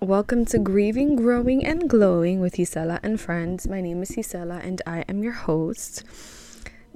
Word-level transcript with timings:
Welcome 0.00 0.46
to 0.46 0.58
Grieving, 0.58 1.14
Growing, 1.14 1.62
and 1.62 1.86
Glowing 1.86 2.40
with 2.40 2.54
Hisela 2.54 3.00
and 3.02 3.20
Friends. 3.20 3.68
My 3.68 3.82
name 3.82 4.02
is 4.02 4.12
Hisela 4.12 4.64
and 4.64 4.80
I 4.86 5.04
am 5.10 5.22
your 5.22 5.34
host. 5.34 6.04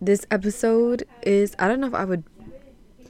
This 0.00 0.24
episode 0.30 1.04
is, 1.20 1.54
I 1.58 1.68
don't 1.68 1.80
know 1.80 1.86
if 1.86 1.94
I 1.94 2.06
would, 2.06 2.24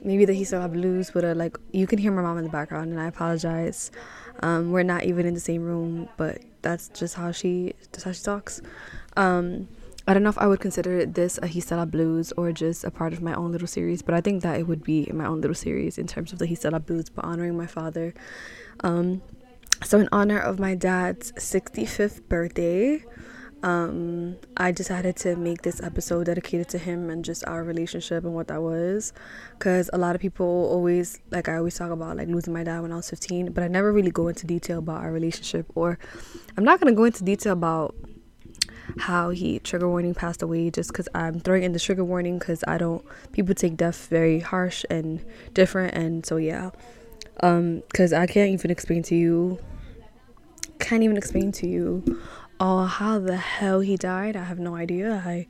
maybe 0.03 0.25
the 0.25 0.33
Hisela 0.33 0.67
Blues 0.67 1.13
would 1.13 1.23
have, 1.23 1.37
like, 1.37 1.57
you 1.71 1.87
can 1.87 1.97
hear 1.97 2.11
my 2.11 2.21
mom 2.21 2.37
in 2.37 2.43
the 2.43 2.49
background 2.49 2.91
and 2.91 2.99
I 2.99 3.07
apologize. 3.07 3.89
Um, 4.41 4.73
we're 4.73 4.83
not 4.83 5.05
even 5.05 5.25
in 5.25 5.33
the 5.33 5.39
same 5.39 5.63
room, 5.63 6.09
but 6.17 6.41
that's 6.61 6.89
just 6.89 7.15
how 7.15 7.31
she, 7.31 7.73
just 7.93 8.03
how 8.03 8.11
she 8.11 8.21
talks. 8.21 8.61
Um, 9.15 9.69
I 10.09 10.13
don't 10.13 10.23
know 10.23 10.29
if 10.29 10.37
I 10.37 10.47
would 10.47 10.59
consider 10.59 11.05
this 11.05 11.37
a 11.37 11.47
Hisela 11.47 11.89
Blues 11.89 12.33
or 12.35 12.51
just 12.51 12.83
a 12.83 12.91
part 12.91 13.13
of 13.13 13.21
my 13.21 13.33
own 13.33 13.53
little 13.53 13.65
series, 13.65 14.01
but 14.01 14.13
I 14.13 14.19
think 14.19 14.43
that 14.43 14.59
it 14.59 14.67
would 14.67 14.83
be 14.83 15.09
in 15.09 15.15
my 15.15 15.25
own 15.25 15.39
little 15.39 15.55
series 15.55 15.97
in 15.97 16.05
terms 16.05 16.33
of 16.33 16.39
the 16.39 16.47
Hisela 16.47 16.85
Blues, 16.85 17.07
but 17.07 17.23
honoring 17.23 17.55
my 17.55 17.65
father. 17.65 18.13
Um, 18.81 19.21
so 19.83 19.99
in 19.99 20.09
honor 20.11 20.39
of 20.39 20.59
my 20.59 20.75
dad's 20.75 21.31
65th 21.33 22.27
birthday 22.27 23.03
um 23.63 24.35
i 24.57 24.71
decided 24.71 25.15
to 25.15 25.35
make 25.35 25.63
this 25.63 25.81
episode 25.81 26.25
dedicated 26.25 26.67
to 26.69 26.77
him 26.77 27.09
and 27.09 27.25
just 27.25 27.43
our 27.47 27.63
relationship 27.63 28.23
and 28.23 28.35
what 28.35 28.47
that 28.47 28.61
was. 28.61 29.11
Because 29.57 29.89
a 29.91 29.97
lot 29.97 30.13
of 30.13 30.21
people 30.21 30.45
always 30.45 31.19
like 31.31 31.49
i 31.49 31.55
always 31.57 31.75
talk 31.75 31.91
about 31.91 32.17
like 32.17 32.27
losing 32.27 32.53
my 32.53 32.63
dad 32.63 32.81
when 32.81 32.91
i 32.91 32.95
was 32.95 33.09
15 33.09 33.53
but 33.53 33.63
i 33.63 33.67
never 33.67 33.91
really 33.91 34.11
go 34.11 34.27
into 34.27 34.45
detail 34.45 34.79
about 34.79 35.01
our 35.01 35.11
relationship 35.11 35.65
or 35.73 35.97
i'm 36.57 36.63
not 36.63 36.79
going 36.79 36.93
to 36.93 36.95
go 36.95 37.05
into 37.05 37.23
detail 37.23 37.53
about 37.53 37.95
how 38.99 39.31
he 39.31 39.59
trigger 39.59 39.89
warning 39.89 40.13
passed 40.13 40.41
away 40.41 40.69
just 40.69 40.91
because 40.91 41.09
i'm 41.15 41.39
throwing 41.39 41.63
in 41.63 41.71
the 41.71 41.79
trigger 41.79 42.03
warning 42.03 42.37
because 42.37 42.63
i 42.67 42.77
don't 42.77 43.03
people 43.31 43.55
take 43.55 43.75
death 43.75 44.07
very 44.07 44.39
harsh 44.39 44.85
and 44.89 45.25
different 45.53 45.93
and 45.95 46.25
so 46.25 46.37
yeah 46.37 46.69
um 47.41 47.81
because 47.91 48.13
i 48.13 48.25
can't 48.25 48.51
even 48.51 48.71
explain 48.71 49.03
to 49.03 49.15
you 49.15 49.59
can't 50.79 51.03
even 51.03 51.17
explain 51.17 51.51
to 51.51 51.67
you 51.67 52.19
oh 52.59 52.85
how 52.85 53.19
the 53.19 53.37
hell 53.37 53.79
he 53.79 53.97
died. 53.97 54.35
I 54.35 54.43
have 54.43 54.59
no 54.59 54.75
idea. 54.75 55.23
I 55.25 55.47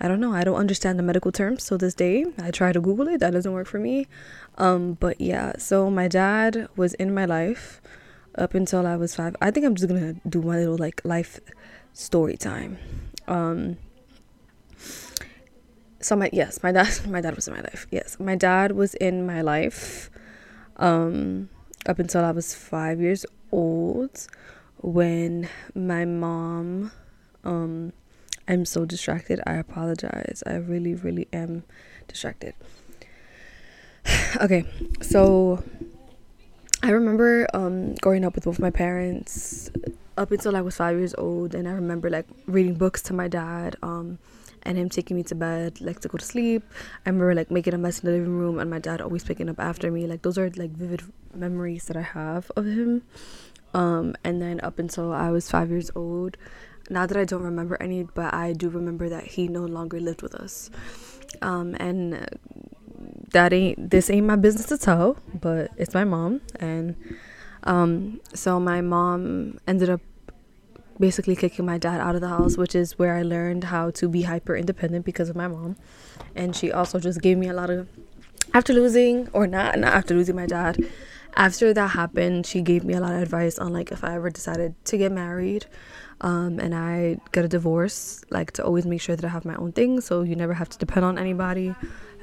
i 0.00 0.08
don't 0.08 0.20
know. 0.20 0.32
I 0.32 0.44
don't 0.44 0.56
understand 0.56 0.98
the 0.98 1.02
medical 1.02 1.32
terms 1.32 1.62
so 1.62 1.76
this 1.76 1.94
day. 1.94 2.26
I 2.38 2.50
try 2.50 2.72
to 2.72 2.80
google 2.80 3.08
it. 3.08 3.18
That 3.20 3.32
doesn't 3.32 3.52
work 3.52 3.66
for 3.66 3.78
me. 3.78 4.06
Um 4.58 4.94
but 4.94 5.20
yeah 5.20 5.52
so 5.58 5.90
my 5.90 6.08
dad 6.08 6.68
was 6.76 6.94
in 6.94 7.14
my 7.14 7.24
life 7.24 7.80
up 8.36 8.54
until 8.54 8.86
i 8.86 8.96
was 8.96 9.14
five. 9.14 9.36
I 9.40 9.50
think 9.50 9.66
i'm 9.66 9.74
just 9.74 9.88
gonna 9.88 10.14
do 10.28 10.42
my 10.42 10.58
little 10.58 10.78
like 10.78 11.00
life 11.04 11.40
story 11.92 12.36
time. 12.36 12.78
Um 13.28 13.76
so 16.00 16.16
my 16.16 16.30
yes 16.32 16.62
my 16.62 16.72
dad 16.72 16.88
my 17.08 17.20
dad 17.20 17.34
was 17.36 17.46
in 17.46 17.54
my 17.54 17.60
life. 17.60 17.86
Yes 17.90 18.18
my 18.18 18.36
dad 18.36 18.72
was 18.72 18.94
in 18.94 19.26
my 19.26 19.42
life 19.42 20.10
um 20.82 21.48
up 21.86 21.98
until 21.98 22.24
i 22.24 22.30
was 22.32 22.54
five 22.54 23.00
years 23.00 23.24
old 23.52 24.26
when 24.82 25.48
my 25.74 26.04
mom 26.04 26.90
um 27.44 27.92
i'm 28.48 28.64
so 28.64 28.84
distracted 28.84 29.40
i 29.46 29.54
apologize. 29.54 30.42
I 30.44 30.56
really 30.56 30.94
really 30.94 31.28
am 31.32 31.64
distracted. 32.08 32.54
Okay 34.40 34.64
so 35.00 35.62
i 36.82 36.90
remember 36.90 37.46
um 37.54 37.94
growing 37.96 38.24
up 38.24 38.34
with 38.34 38.44
both 38.44 38.58
my 38.58 38.70
parents 38.70 39.70
up 40.18 40.32
until 40.32 40.56
i 40.56 40.60
was 40.60 40.76
five 40.76 40.98
years 40.98 41.14
old 41.16 41.54
and 41.54 41.68
i 41.68 41.70
remember 41.70 42.10
like 42.10 42.26
reading 42.46 42.74
books 42.74 43.00
to 43.02 43.12
my 43.12 43.28
dad 43.28 43.76
um 43.82 44.18
and 44.64 44.78
him 44.78 44.88
taking 44.88 45.16
me 45.16 45.22
to 45.22 45.34
bed 45.34 45.80
like 45.80 46.00
to 46.00 46.08
go 46.08 46.18
to 46.18 46.24
sleep 46.24 46.62
i 47.04 47.08
remember 47.08 47.34
like 47.34 47.50
making 47.50 47.74
a 47.74 47.78
mess 47.78 48.00
in 48.00 48.06
the 48.06 48.16
living 48.16 48.38
room 48.38 48.58
and 48.58 48.70
my 48.70 48.78
dad 48.78 49.00
always 49.00 49.24
picking 49.24 49.48
up 49.48 49.58
after 49.58 49.90
me 49.90 50.06
like 50.06 50.22
those 50.22 50.38
are 50.38 50.50
like 50.50 50.70
vivid 50.70 51.02
memories 51.34 51.86
that 51.86 51.96
i 51.96 52.02
have 52.02 52.50
of 52.56 52.64
him 52.64 53.02
um, 53.74 54.14
and 54.22 54.40
then 54.40 54.60
up 54.62 54.78
until 54.78 55.12
I 55.12 55.30
was 55.30 55.50
five 55.50 55.70
years 55.70 55.90
old, 55.94 56.36
now 56.90 57.06
that 57.06 57.16
I 57.16 57.24
don't 57.24 57.42
remember 57.42 57.80
any, 57.80 58.02
but 58.02 58.34
I 58.34 58.52
do 58.52 58.68
remember 58.68 59.08
that 59.08 59.24
he 59.24 59.48
no 59.48 59.64
longer 59.64 60.00
lived 60.00 60.22
with 60.22 60.34
us. 60.34 60.70
Um, 61.40 61.76
and 61.80 62.28
that 63.30 63.52
ain't 63.52 63.90
this 63.90 64.10
ain't 64.10 64.26
my 64.26 64.36
business 64.36 64.66
to 64.66 64.78
tell, 64.78 65.16
but 65.32 65.70
it's 65.76 65.94
my 65.94 66.04
mom. 66.04 66.42
And 66.56 66.96
um, 67.64 68.20
so 68.34 68.60
my 68.60 68.80
mom 68.82 69.58
ended 69.66 69.88
up 69.88 70.00
basically 70.98 71.36
kicking 71.36 71.66
my 71.66 71.78
dad 71.78 72.00
out 72.00 72.14
of 72.14 72.20
the 72.20 72.28
house, 72.28 72.56
which 72.56 72.74
is 72.74 72.98
where 72.98 73.14
I 73.14 73.22
learned 73.22 73.64
how 73.64 73.90
to 73.92 74.08
be 74.08 74.22
hyper 74.22 74.56
independent 74.56 75.04
because 75.04 75.28
of 75.28 75.36
my 75.36 75.48
mom. 75.48 75.76
And 76.34 76.54
she 76.54 76.72
also 76.72 76.98
just 76.98 77.20
gave 77.20 77.38
me 77.38 77.48
a 77.48 77.54
lot 77.54 77.70
of 77.70 77.88
after 78.54 78.72
losing 78.72 79.28
or 79.32 79.46
not 79.46 79.78
not 79.78 79.94
after 79.94 80.14
losing 80.14 80.36
my 80.36 80.46
dad 80.46 80.76
after 81.34 81.72
that 81.72 81.88
happened, 81.88 82.46
she 82.46 82.60
gave 82.60 82.84
me 82.84 82.94
a 82.94 83.00
lot 83.00 83.14
of 83.14 83.22
advice 83.22 83.58
on 83.58 83.72
like 83.72 83.90
if 83.90 84.04
I 84.04 84.14
ever 84.14 84.30
decided 84.30 84.74
to 84.86 84.98
get 84.98 85.12
married 85.12 85.66
um, 86.20 86.58
and 86.58 86.74
I 86.74 87.18
get 87.32 87.44
a 87.44 87.48
divorce, 87.48 88.22
like 88.30 88.52
to 88.52 88.64
always 88.64 88.84
make 88.84 89.00
sure 89.00 89.16
that 89.16 89.24
I 89.24 89.28
have 89.28 89.44
my 89.44 89.54
own 89.54 89.72
things 89.72 90.04
so 90.04 90.22
you 90.22 90.36
never 90.36 90.54
have 90.54 90.68
to 90.70 90.78
depend 90.78 91.06
on 91.06 91.18
anybody. 91.18 91.74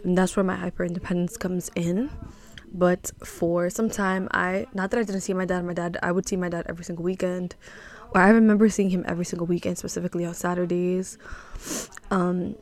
And 0.04 0.18
that's 0.18 0.36
where 0.36 0.44
my 0.44 0.56
hyper 0.56 0.86
independence 0.86 1.38
comes 1.38 1.72
in. 1.76 2.10
But 2.72 3.12
for 3.24 3.70
some 3.72 3.90
time, 3.90 4.28
I 4.32 4.68
not 4.76 4.92
that 4.92 5.00
I 5.00 5.04
didn't 5.04 5.22
see 5.22 5.34
my 5.34 5.46
dad, 5.46 5.66
my 5.66 5.74
dad, 5.74 5.98
I 6.04 6.12
would 6.12 6.28
see 6.28 6.36
my 6.36 6.50
dad 6.50 6.66
every 6.70 6.86
single 6.86 7.04
weekend. 7.04 7.56
I 8.16 8.30
remember 8.30 8.70
seeing 8.70 8.90
him 8.90 9.06
every 9.08 9.26
single 9.26 9.48
weekend, 9.48 9.78
specifically 9.78 10.26
on 10.26 10.34
Saturdays. 10.34 11.18
Um, 12.12 12.56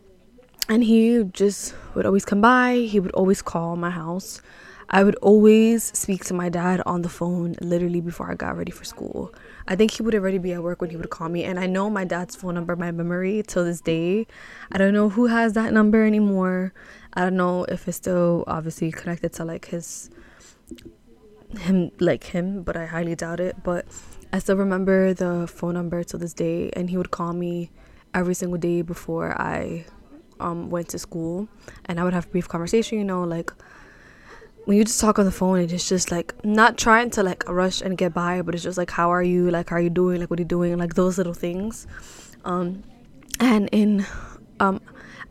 and 0.69 0.83
he 0.83 1.23
just 1.31 1.73
would 1.95 2.05
always 2.05 2.25
come 2.25 2.41
by, 2.41 2.75
he 2.75 2.99
would 2.99 3.11
always 3.11 3.41
call 3.41 3.75
my 3.75 3.89
house 3.89 4.41
I 4.89 5.03
would 5.03 5.15
always 5.15 5.83
speak 5.97 6.23
to 6.25 6.33
my 6.33 6.47
dad 6.47 6.81
on 6.85 7.01
the 7.01 7.09
phone 7.09 7.55
literally 7.59 7.99
before 7.99 8.31
I 8.31 8.35
got 8.35 8.55
ready 8.55 8.71
for 8.71 8.85
school. 8.85 9.33
I 9.67 9.75
think 9.75 9.91
he 9.91 10.01
would 10.01 10.15
already 10.15 10.37
be 10.37 10.53
at 10.53 10.63
work 10.63 10.79
when 10.79 10.89
he 10.89 10.95
would 10.95 11.09
call 11.09 11.27
me, 11.27 11.43
and 11.43 11.59
I 11.59 11.67
know 11.67 11.89
my 11.89 12.05
dad's 12.05 12.37
phone 12.37 12.55
number 12.55 12.73
by 12.75 12.91
memory 12.91 13.43
till 13.45 13.65
this 13.65 13.81
day. 13.81 14.27
I 14.71 14.77
don't 14.77 14.93
know 14.93 15.09
who 15.09 15.27
has 15.27 15.53
that 15.53 15.73
number 15.73 16.05
anymore. 16.05 16.73
I 17.13 17.21
don't 17.21 17.35
know 17.35 17.65
if 17.65 17.87
it's 17.87 17.97
still 17.97 18.45
obviously 18.47 18.91
connected 18.91 19.33
to 19.33 19.45
like 19.45 19.65
his 19.65 20.09
him 21.59 21.91
like 21.99 22.23
him, 22.23 22.63
but 22.63 22.77
I 22.77 22.85
highly 22.85 23.15
doubt 23.15 23.41
it. 23.41 23.61
But 23.63 23.85
I 24.33 24.39
still 24.39 24.57
remember 24.57 25.13
the 25.13 25.47
phone 25.47 25.73
number 25.75 26.03
till 26.03 26.19
this 26.19 26.33
day, 26.33 26.69
and 26.73 26.89
he 26.89 26.97
would 26.97 27.11
call 27.11 27.33
me 27.33 27.71
every 28.13 28.33
single 28.33 28.57
day 28.57 28.81
before 28.81 29.39
I 29.39 29.85
um 30.39 30.69
went 30.69 30.89
to 30.89 30.99
school, 30.99 31.47
and 31.85 31.99
I 31.99 32.03
would 32.03 32.13
have 32.13 32.25
a 32.25 32.29
brief 32.29 32.47
conversation, 32.47 32.97
you 32.97 33.05
know, 33.05 33.23
like 33.23 33.51
when 34.65 34.75
you 34.75 34.83
just 34.83 34.99
talk 34.99 35.17
on 35.17 35.23
the 35.23 35.31
phone 35.31 35.59
it's 35.59 35.87
just 35.87 36.11
like 36.11 36.35
not 36.43 36.77
trying 36.77 37.09
to 37.09 37.23
like 37.23 37.47
rush 37.47 37.79
and 37.79 37.97
get 37.97 38.13
by 38.13 38.41
but 38.41 38.53
it's 38.53 38.65
just 38.65 38.77
like 38.77 38.91
how 38.91 39.09
are 39.09 39.23
you? 39.23 39.49
Like 39.49 39.69
how 39.69 39.77
are 39.77 39.81
you 39.81 39.89
doing? 39.89 40.19
Like 40.19 40.29
what 40.29 40.39
are 40.39 40.41
you 40.41 40.47
doing? 40.47 40.77
Like 40.77 40.95
those 40.95 41.17
little 41.17 41.33
things. 41.33 41.87
Um 42.43 42.83
and 43.39 43.69
in 43.71 44.05
um 44.59 44.81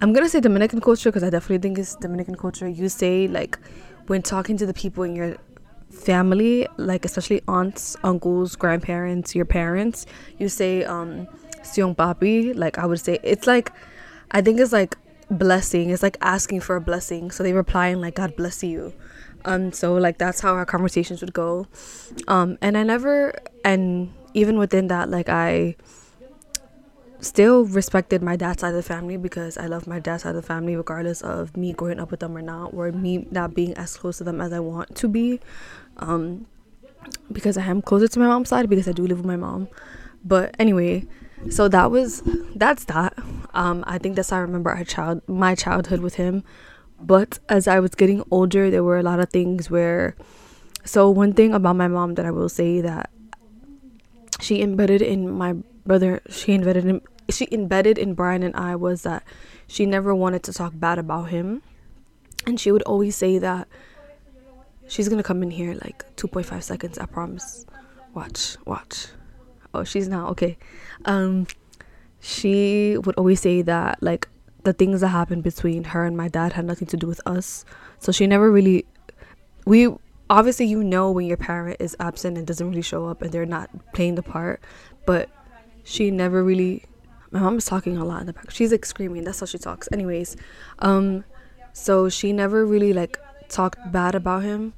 i'm 0.00 0.12
gonna 0.12 0.28
say 0.28 0.40
dominican 0.40 0.80
culture 0.80 1.10
because 1.10 1.24
i 1.24 1.30
definitely 1.30 1.58
think 1.58 1.78
it's 1.78 1.96
dominican 1.96 2.34
culture. 2.34 2.68
You 2.68 2.88
say 2.88 3.28
like 3.28 3.58
when 4.06 4.22
talking 4.22 4.56
to 4.56 4.66
the 4.66 4.74
people 4.74 5.02
in 5.02 5.14
your 5.16 5.36
family 5.90 6.66
like 6.76 7.04
especially 7.04 7.40
aunts 7.48 7.96
uncles 8.02 8.56
grandparents 8.56 9.34
your 9.34 9.44
parents 9.44 10.04
you 10.38 10.48
say 10.48 10.84
um 10.84 11.26
siong 11.62 11.96
papi 11.96 12.54
like 12.54 12.78
i 12.78 12.84
would 12.84 13.00
say 13.00 13.18
it's 13.22 13.46
like 13.46 13.72
i 14.32 14.40
think 14.40 14.58
it's 14.60 14.72
like 14.72 14.96
blessing 15.30 15.90
it's 15.90 16.02
like 16.02 16.16
asking 16.20 16.60
for 16.60 16.76
a 16.76 16.80
blessing. 16.80 17.30
So 17.30 17.42
they 17.42 17.52
reply 17.52 17.88
and 17.88 18.00
like 18.00 18.14
god 18.14 18.36
bless 18.36 18.62
you. 18.62 18.92
Um 19.44 19.72
so 19.72 19.94
like 19.94 20.18
that's 20.18 20.40
how 20.40 20.54
our 20.54 20.66
conversations 20.66 21.20
would 21.20 21.32
go. 21.32 21.66
Um 22.28 22.58
and 22.60 22.76
i 22.76 22.82
never 22.82 23.34
and 23.64 24.12
even 24.34 24.58
within 24.58 24.88
that 24.88 25.08
like 25.08 25.28
i 25.28 25.76
still 27.20 27.64
respected 27.64 28.22
my 28.22 28.36
dad's 28.36 28.60
side 28.60 28.68
of 28.68 28.74
the 28.74 28.82
family 28.82 29.16
because 29.16 29.56
i 29.58 29.66
love 29.66 29.86
my 29.86 29.98
dad's 29.98 30.22
side 30.22 30.30
of 30.30 30.36
the 30.36 30.42
family 30.42 30.76
regardless 30.76 31.22
of 31.22 31.56
me 31.56 31.72
growing 31.72 31.98
up 31.98 32.10
with 32.10 32.20
them 32.20 32.36
or 32.36 32.42
not 32.42 32.72
or 32.74 32.92
me 32.92 33.26
not 33.30 33.54
being 33.54 33.74
as 33.74 33.96
close 33.96 34.18
to 34.18 34.24
them 34.24 34.40
as 34.40 34.52
i 34.52 34.60
want 34.60 34.94
to 34.94 35.08
be 35.08 35.40
um 35.98 36.46
because 37.32 37.56
i 37.56 37.64
am 37.64 37.80
closer 37.80 38.08
to 38.08 38.18
my 38.18 38.26
mom's 38.26 38.48
side 38.48 38.68
because 38.68 38.86
i 38.86 38.92
do 38.92 39.06
live 39.06 39.18
with 39.18 39.26
my 39.26 39.36
mom 39.36 39.68
but 40.24 40.54
anyway 40.58 41.04
so 41.50 41.68
that 41.68 41.90
was 41.90 42.22
that's 42.54 42.84
that 42.84 43.14
um 43.54 43.82
i 43.86 43.98
think 43.98 44.16
that's 44.16 44.30
how 44.30 44.36
i 44.36 44.40
remember 44.40 44.70
our 44.70 44.84
child 44.84 45.22
my 45.28 45.54
childhood 45.54 46.00
with 46.00 46.14
him 46.14 46.42
but 47.00 47.38
as 47.48 47.68
I 47.68 47.80
was 47.80 47.94
getting 47.94 48.22
older, 48.30 48.70
there 48.70 48.82
were 48.82 48.98
a 48.98 49.02
lot 49.02 49.20
of 49.20 49.30
things 49.30 49.70
where. 49.70 50.14
So, 50.84 51.10
one 51.10 51.32
thing 51.32 51.52
about 51.52 51.76
my 51.76 51.88
mom 51.88 52.14
that 52.14 52.24
I 52.24 52.30
will 52.30 52.48
say 52.48 52.80
that 52.80 53.10
she 54.40 54.62
embedded 54.62 55.02
in 55.02 55.30
my 55.30 55.56
brother, 55.86 56.20
she 56.28 56.54
embedded 56.54 56.84
in, 56.84 57.00
she 57.28 57.48
embedded 57.50 57.98
in 57.98 58.14
Brian 58.14 58.42
and 58.42 58.54
I 58.56 58.76
was 58.76 59.02
that 59.02 59.22
she 59.66 59.86
never 59.86 60.14
wanted 60.14 60.42
to 60.44 60.52
talk 60.52 60.72
bad 60.74 60.98
about 60.98 61.30
him. 61.30 61.62
And 62.46 62.60
she 62.60 62.70
would 62.70 62.82
always 62.82 63.16
say 63.16 63.38
that 63.38 63.66
she's 64.88 65.08
gonna 65.08 65.22
come 65.22 65.42
in 65.42 65.50
here 65.50 65.74
like 65.74 66.04
2.5 66.16 66.62
seconds, 66.62 66.98
I 66.98 67.06
promise. 67.06 67.66
Watch, 68.14 68.56
watch. 68.64 69.08
Oh, 69.74 69.84
she's 69.84 70.08
not 70.08 70.30
okay. 70.30 70.56
Um, 71.04 71.46
she 72.20 72.96
would 72.98 73.14
always 73.16 73.40
say 73.40 73.62
that 73.62 74.02
like 74.02 74.28
the 74.62 74.72
things 74.72 75.00
that 75.00 75.08
happened 75.08 75.42
between 75.42 75.84
her 75.84 76.04
and 76.04 76.16
my 76.16 76.28
dad 76.28 76.52
had 76.54 76.64
nothing 76.64 76.88
to 76.88 76.96
do 76.96 77.06
with 77.06 77.20
us. 77.26 77.64
So 77.98 78.10
she 78.10 78.26
never 78.26 78.50
really 78.50 78.86
we 79.64 79.88
obviously 80.30 80.66
you 80.66 80.82
know 80.82 81.10
when 81.10 81.26
your 81.26 81.36
parent 81.36 81.76
is 81.80 81.96
absent 82.00 82.38
and 82.38 82.46
doesn't 82.46 82.68
really 82.68 82.82
show 82.82 83.06
up 83.06 83.22
and 83.22 83.30
they're 83.30 83.46
not 83.46 83.70
playing 83.92 84.14
the 84.14 84.22
part, 84.22 84.60
but 85.04 85.28
she 85.86 86.10
never 86.10 86.42
really 86.42 86.84
my 87.30 87.40
mom 87.40 87.58
is 87.58 87.64
talking 87.64 87.96
a 87.96 88.04
lot 88.04 88.20
in 88.20 88.26
the 88.26 88.32
back. 88.32 88.50
She's 88.50 88.72
like 88.72 88.84
screaming. 88.84 89.24
That's 89.24 89.40
how 89.40 89.46
she 89.46 89.58
talks. 89.58 89.88
Anyways, 89.92 90.36
um 90.80 91.24
so 91.72 92.08
she 92.08 92.32
never 92.32 92.66
really 92.66 92.92
like 92.92 93.18
talked 93.48 93.78
bad 93.92 94.14
about 94.14 94.42
him. 94.42 94.74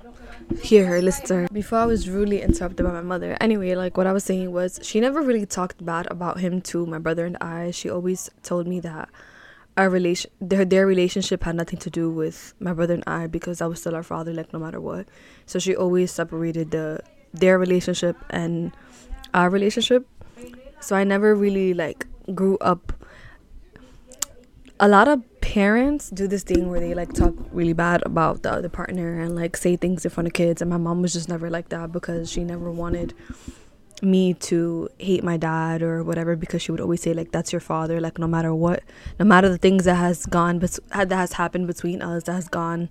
Hear 0.63 0.87
her, 0.87 1.03
listen 1.03 1.27
to 1.27 1.35
her. 1.35 1.49
Before 1.53 1.79
I 1.79 1.87
was 1.87 2.09
rudely 2.09 2.43
interrupted 2.43 2.85
by 2.85 2.93
my 2.93 3.01
mother. 3.01 3.37
Anyway, 3.41 3.75
like 3.75 3.97
what 3.97 4.07
I 4.07 4.13
was 4.13 4.25
saying 4.25 4.53
was 4.53 4.81
she 4.83 5.01
never 5.01 5.23
really 5.23 5.47
talked 5.47 5.85
bad 5.85 6.07
about 6.11 6.41
him 6.41 6.61
to 6.63 6.87
my 6.87 6.99
brother 6.99 7.25
and 7.25 7.37
I. 7.41 7.71
She 7.71 7.89
always 7.89 8.31
told 8.43 8.67
me 8.67 8.81
that 8.81 9.09
our 9.77 9.89
relation 9.89 10.31
their 10.41 10.65
their 10.65 10.87
relationship 10.87 11.45
had 11.45 11.55
nothing 11.55 11.79
to 11.79 11.91
do 11.91 12.11
with 12.11 12.53
my 12.59 12.73
brother 12.73 12.95
and 12.95 13.05
I 13.07 13.29
because 13.29 13.63
I 13.63 13.67
was 13.67 13.81
still 13.81 13.95
our 13.95 14.03
father 14.03 14.35
like 14.35 14.53
no 14.53 14.59
matter 14.59 14.81
what. 14.81 15.07
So 15.47 15.59
she 15.59 15.75
always 15.75 16.11
separated 16.11 16.73
the 16.73 17.01
their 17.33 17.59
relationship 17.59 18.17
and 18.31 18.73
our 19.33 19.49
relationship. 19.49 20.07
So 20.81 20.97
I 20.97 21.05
never 21.05 21.35
really 21.35 21.75
like 21.75 22.07
grew 22.35 22.59
up. 22.59 22.93
A 24.81 24.89
lot 24.89 25.09
of 25.09 25.23
parents 25.41 26.11
do 26.11 26.29
this 26.29 26.43
thing 26.43 26.69
where 26.69 26.79
they 26.79 26.95
like 26.95 27.13
talk 27.13 27.35
really 27.53 27.73
bad 27.73 28.03
about 28.05 28.43
the 28.43 28.53
other 28.53 28.69
partner 28.69 29.19
and 29.21 29.35
like 29.35 29.57
say 29.57 29.77
things 29.77 30.05
in 30.05 30.11
front 30.11 30.27
of 30.27 30.35
kids 30.35 30.61
and 30.61 30.71
my 30.71 30.77
mom 30.77 31.01
was 31.01 31.15
just 31.15 31.29
never 31.29 31.49
like 31.49 31.71
that 31.71 31.91
because 31.91 32.31
she 32.31 32.45
never 32.45 32.71
wanted 32.71 33.15
me 34.03 34.35
to 34.35 34.89
hate 34.99 35.25
my 35.25 35.37
dad 35.37 35.83
or 35.83 36.05
whatever 36.05 36.37
because 36.37 36.61
she 36.63 36.71
would 36.71 36.81
always 36.81 37.01
say 37.01 37.15
like 37.15 37.33
that's 37.33 37.51
your 37.53 37.61
father 37.61 38.01
like 38.01 38.19
no 38.19 38.27
matter 38.27 38.55
what 38.55 38.83
no 39.19 39.25
matter 39.25 39.49
the 39.49 39.59
things 39.59 39.85
that 39.85 39.95
has 39.95 40.27
gone 40.27 40.59
but 40.59 40.79
that 40.93 41.11
has 41.11 41.33
happened 41.33 41.67
between 41.67 42.03
us 42.03 42.25
that 42.25 42.35
has 42.35 42.49
gone 42.49 42.91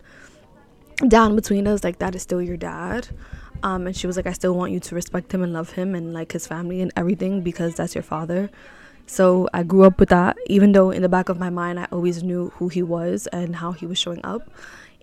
down 1.08 1.36
between 1.36 1.68
us 1.68 1.84
like 1.84 2.00
that 2.00 2.16
is 2.16 2.24
still 2.24 2.42
your 2.42 2.58
dad 2.58 3.08
um 3.64 3.88
and 3.88 3.96
she 3.96 4.08
was 4.08 4.16
like 4.18 4.28
I 4.28 4.34
still 4.34 4.54
want 4.56 4.72
you 4.72 4.80
to 4.80 4.96
respect 4.96 5.34
him 5.34 5.44
and 5.44 5.54
love 5.54 5.72
him 5.72 5.96
and 5.96 6.14
like 6.14 6.32
his 6.32 6.48
family 6.48 6.82
and 6.82 6.92
everything 6.96 7.42
because 7.42 7.76
that's 7.76 7.96
your 7.96 8.04
father. 8.04 8.50
So 9.06 9.48
I 9.54 9.64
grew 9.64 9.84
up 9.84 10.00
with 10.00 10.10
that. 10.10 10.38
Even 10.48 10.74
though 10.74 10.92
in 10.92 11.02
the 11.02 11.10
back 11.10 11.30
of 11.30 11.40
my 11.40 11.50
mind 11.50 11.80
I 11.80 11.88
always 11.92 12.24
knew 12.24 12.50
who 12.56 12.68
he 12.70 12.84
was 12.84 13.28
and 13.28 13.58
how 13.58 13.72
he 13.72 13.86
was 13.86 13.98
showing 13.98 14.22
up 14.24 14.50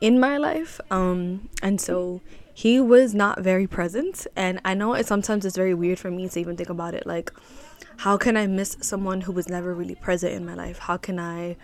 in 0.00 0.18
my 0.18 0.36
life 0.36 0.80
um 0.90 1.48
and 1.62 1.80
so 1.80 2.20
he 2.52 2.80
was 2.80 3.14
not 3.14 3.40
very 3.40 3.66
present. 3.66 4.26
And 4.36 4.60
i 4.64 4.74
know 4.74 4.94
it 4.94 5.06
sometimes 5.06 5.44
it's 5.44 5.56
very 5.56 5.74
weird 5.74 5.98
for 5.98 6.10
me 6.10 6.28
to 6.28 6.40
even 6.40 6.56
think 6.56 6.68
about 6.68 6.94
it 6.94 7.06
like 7.06 7.32
how 7.98 8.16
can 8.16 8.36
i 8.36 8.46
miss 8.46 8.76
someone 8.80 9.20
who 9.22 9.32
was 9.32 9.48
never 9.48 9.72
really 9.72 9.94
present 9.94 10.32
in 10.32 10.44
my 10.44 10.54
life? 10.54 10.78
How 10.78 10.96
can 10.96 11.18
i 11.18 11.56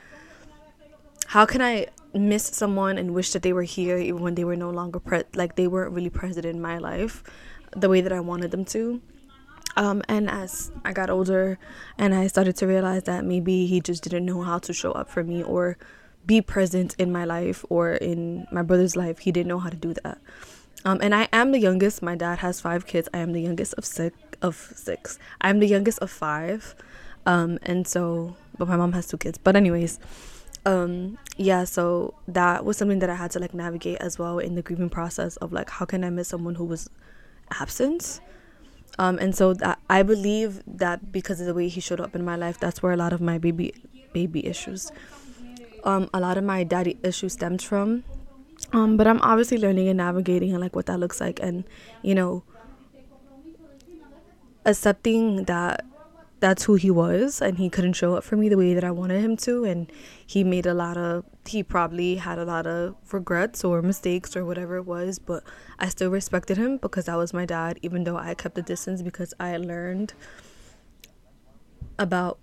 how 1.31 1.47
can 1.47 1.63
i 1.63 1.87
miss 2.13 2.45
someone 2.45 2.99
and 2.99 3.15
wish 3.15 3.33
that 3.33 3.43
they 3.43 3.53
were 3.53 3.69
here 3.77 3.99
even 3.99 4.21
when 4.21 4.35
they 4.35 4.45
were 4.45 4.57
no 4.57 4.71
longer 4.71 4.99
pre- 4.99 5.23
like 5.35 5.55
they 5.57 5.69
weren't 5.69 5.93
really 5.93 6.11
present 6.11 6.45
in 6.45 6.61
my 6.61 6.77
life 6.79 7.23
the 7.77 7.89
way 7.89 8.01
that 8.01 8.13
i 8.13 8.21
wanted 8.21 8.51
them 8.51 8.65
to 8.65 9.01
um, 9.77 10.03
and 10.09 10.29
as 10.29 10.73
I 10.85 10.93
got 10.93 11.11
older 11.11 11.59
and 11.97 12.15
I 12.15 12.27
started 12.27 12.57
to 12.57 12.67
realize 12.67 13.05
that 13.05 13.25
maybe 13.25 13.67
he 13.67 13.81
just 13.81 14.03
didn't 14.03 14.27
know 14.27 14.43
how 14.43 14.59
to 14.59 14.73
show 14.73 14.93
up 14.93 15.09
for 15.09 15.23
me 15.23 15.43
or 15.43 15.79
be 16.27 16.41
present 16.41 16.95
in 16.99 17.13
my 17.13 17.25
life 17.25 17.65
or 17.69 17.93
in 17.93 18.47
my 18.53 18.63
brother's 18.63 18.97
life, 18.97 19.21
he 19.21 19.33
didn't 19.33 19.49
know 19.49 19.59
how 19.59 19.71
to 19.71 19.77
do 19.77 19.95
that. 20.03 20.19
Um, 20.85 20.99
and 21.03 21.15
I 21.15 21.29
am 21.33 21.53
the 21.53 21.59
youngest. 21.59 22.03
My 22.03 22.17
dad 22.17 22.39
has 22.39 22.61
five 22.61 22.87
kids. 22.87 23.09
I 23.15 23.19
am 23.19 23.33
the 23.33 23.41
youngest 23.41 23.75
of 23.75 23.85
six. 23.85 24.17
Of 24.43 24.73
six, 24.75 25.19
I'm 25.43 25.59
the 25.59 25.67
youngest 25.67 25.99
of 25.99 26.11
five. 26.11 26.75
Um, 27.27 27.59
and 27.63 27.87
so, 27.87 28.37
but 28.57 28.69
my 28.69 28.77
mom 28.77 28.93
has 28.93 29.07
two 29.07 29.19
kids. 29.19 29.37
But 29.37 29.55
anyways, 29.55 30.01
um, 30.67 31.19
yeah. 31.37 31.65
So 31.65 32.15
that 32.29 32.65
was 32.65 32.77
something 32.77 32.99
that 33.01 33.11
I 33.11 33.15
had 33.15 33.31
to 33.33 33.39
like 33.39 33.55
navigate 33.55 33.99
as 33.99 34.19
well 34.19 34.39
in 34.39 34.55
the 34.55 34.63
grieving 34.63 34.91
process 34.91 35.37
of 35.37 35.53
like, 35.53 35.71
how 35.71 35.85
can 35.85 36.05
I 36.05 36.11
miss 36.11 36.29
someone 36.29 36.57
who 36.57 36.65
was 36.65 36.89
absent? 37.59 38.21
Um, 38.99 39.19
and 39.19 39.35
so 39.35 39.55
that 39.55 39.79
I 39.89 40.03
believe 40.03 40.63
that 40.67 41.13
because 41.13 41.41
of 41.41 41.47
the 41.47 41.55
way 41.55 41.69
he 41.69 41.81
showed 41.81 42.01
up 42.01 42.15
in 42.15 42.25
my 42.25 42.37
life, 42.37 42.59
that's 42.59 42.83
where 42.83 42.93
a 42.93 42.97
lot 42.97 43.13
of 43.13 43.21
my 43.21 43.39
baby 43.39 43.73
baby 44.13 44.45
issues, 44.45 44.91
um, 45.85 46.11
a 46.13 46.19
lot 46.21 46.37
of 46.37 46.43
my 46.43 46.65
daddy 46.65 46.99
issues 47.03 47.35
stemmed 47.35 47.63
from 47.63 48.03
um, 48.73 48.97
but 48.97 49.07
I'm 49.07 49.21
obviously 49.23 49.59
learning 49.59 49.89
and 49.89 49.97
navigating 49.97 50.53
and 50.53 50.61
like 50.61 50.77
what 50.77 50.87
that 50.87 51.01
looks 51.01 51.21
like 51.21 51.41
and 51.43 51.65
you 52.03 52.15
know 52.15 52.45
accepting 54.65 55.45
that 55.45 55.85
that's 56.41 56.65
who 56.65 56.75
he 56.75 56.91
was 56.91 57.41
and 57.41 57.59
he 57.59 57.69
couldn't 57.69 57.93
show 57.93 58.15
up 58.15 58.25
for 58.25 58.37
me 58.37 58.49
the 58.49 58.57
way 58.57 58.75
that 58.75 58.83
I 58.83 58.91
wanted 58.91 59.23
him 59.23 59.37
to 59.39 59.65
and 59.65 59.91
he 60.27 60.43
made 60.43 60.67
a 60.67 60.75
lot 60.75 60.97
of 60.97 61.25
he 61.47 61.63
probably 61.63 62.17
had 62.17 62.39
a 62.39 62.45
lot 62.45 62.67
of 62.67 62.97
regrets 63.13 63.63
or 63.63 63.83
mistakes 63.83 64.35
or 64.35 64.45
whatever 64.45 64.77
it 64.77 64.87
was 64.87 65.19
but 65.19 65.45
I 65.79 65.89
still 65.89 66.11
respected 66.11 66.57
him 66.57 66.79
because 66.79 67.05
that 67.05 67.17
was 67.17 67.33
my 67.33 67.45
dad 67.45 67.79
even 67.83 68.05
though 68.05 68.17
I 68.17 68.35
kept 68.35 68.55
the 68.55 68.63
distance 68.63 69.03
because 69.03 69.35
I 69.39 69.57
learned 69.57 70.15
about 71.99 72.39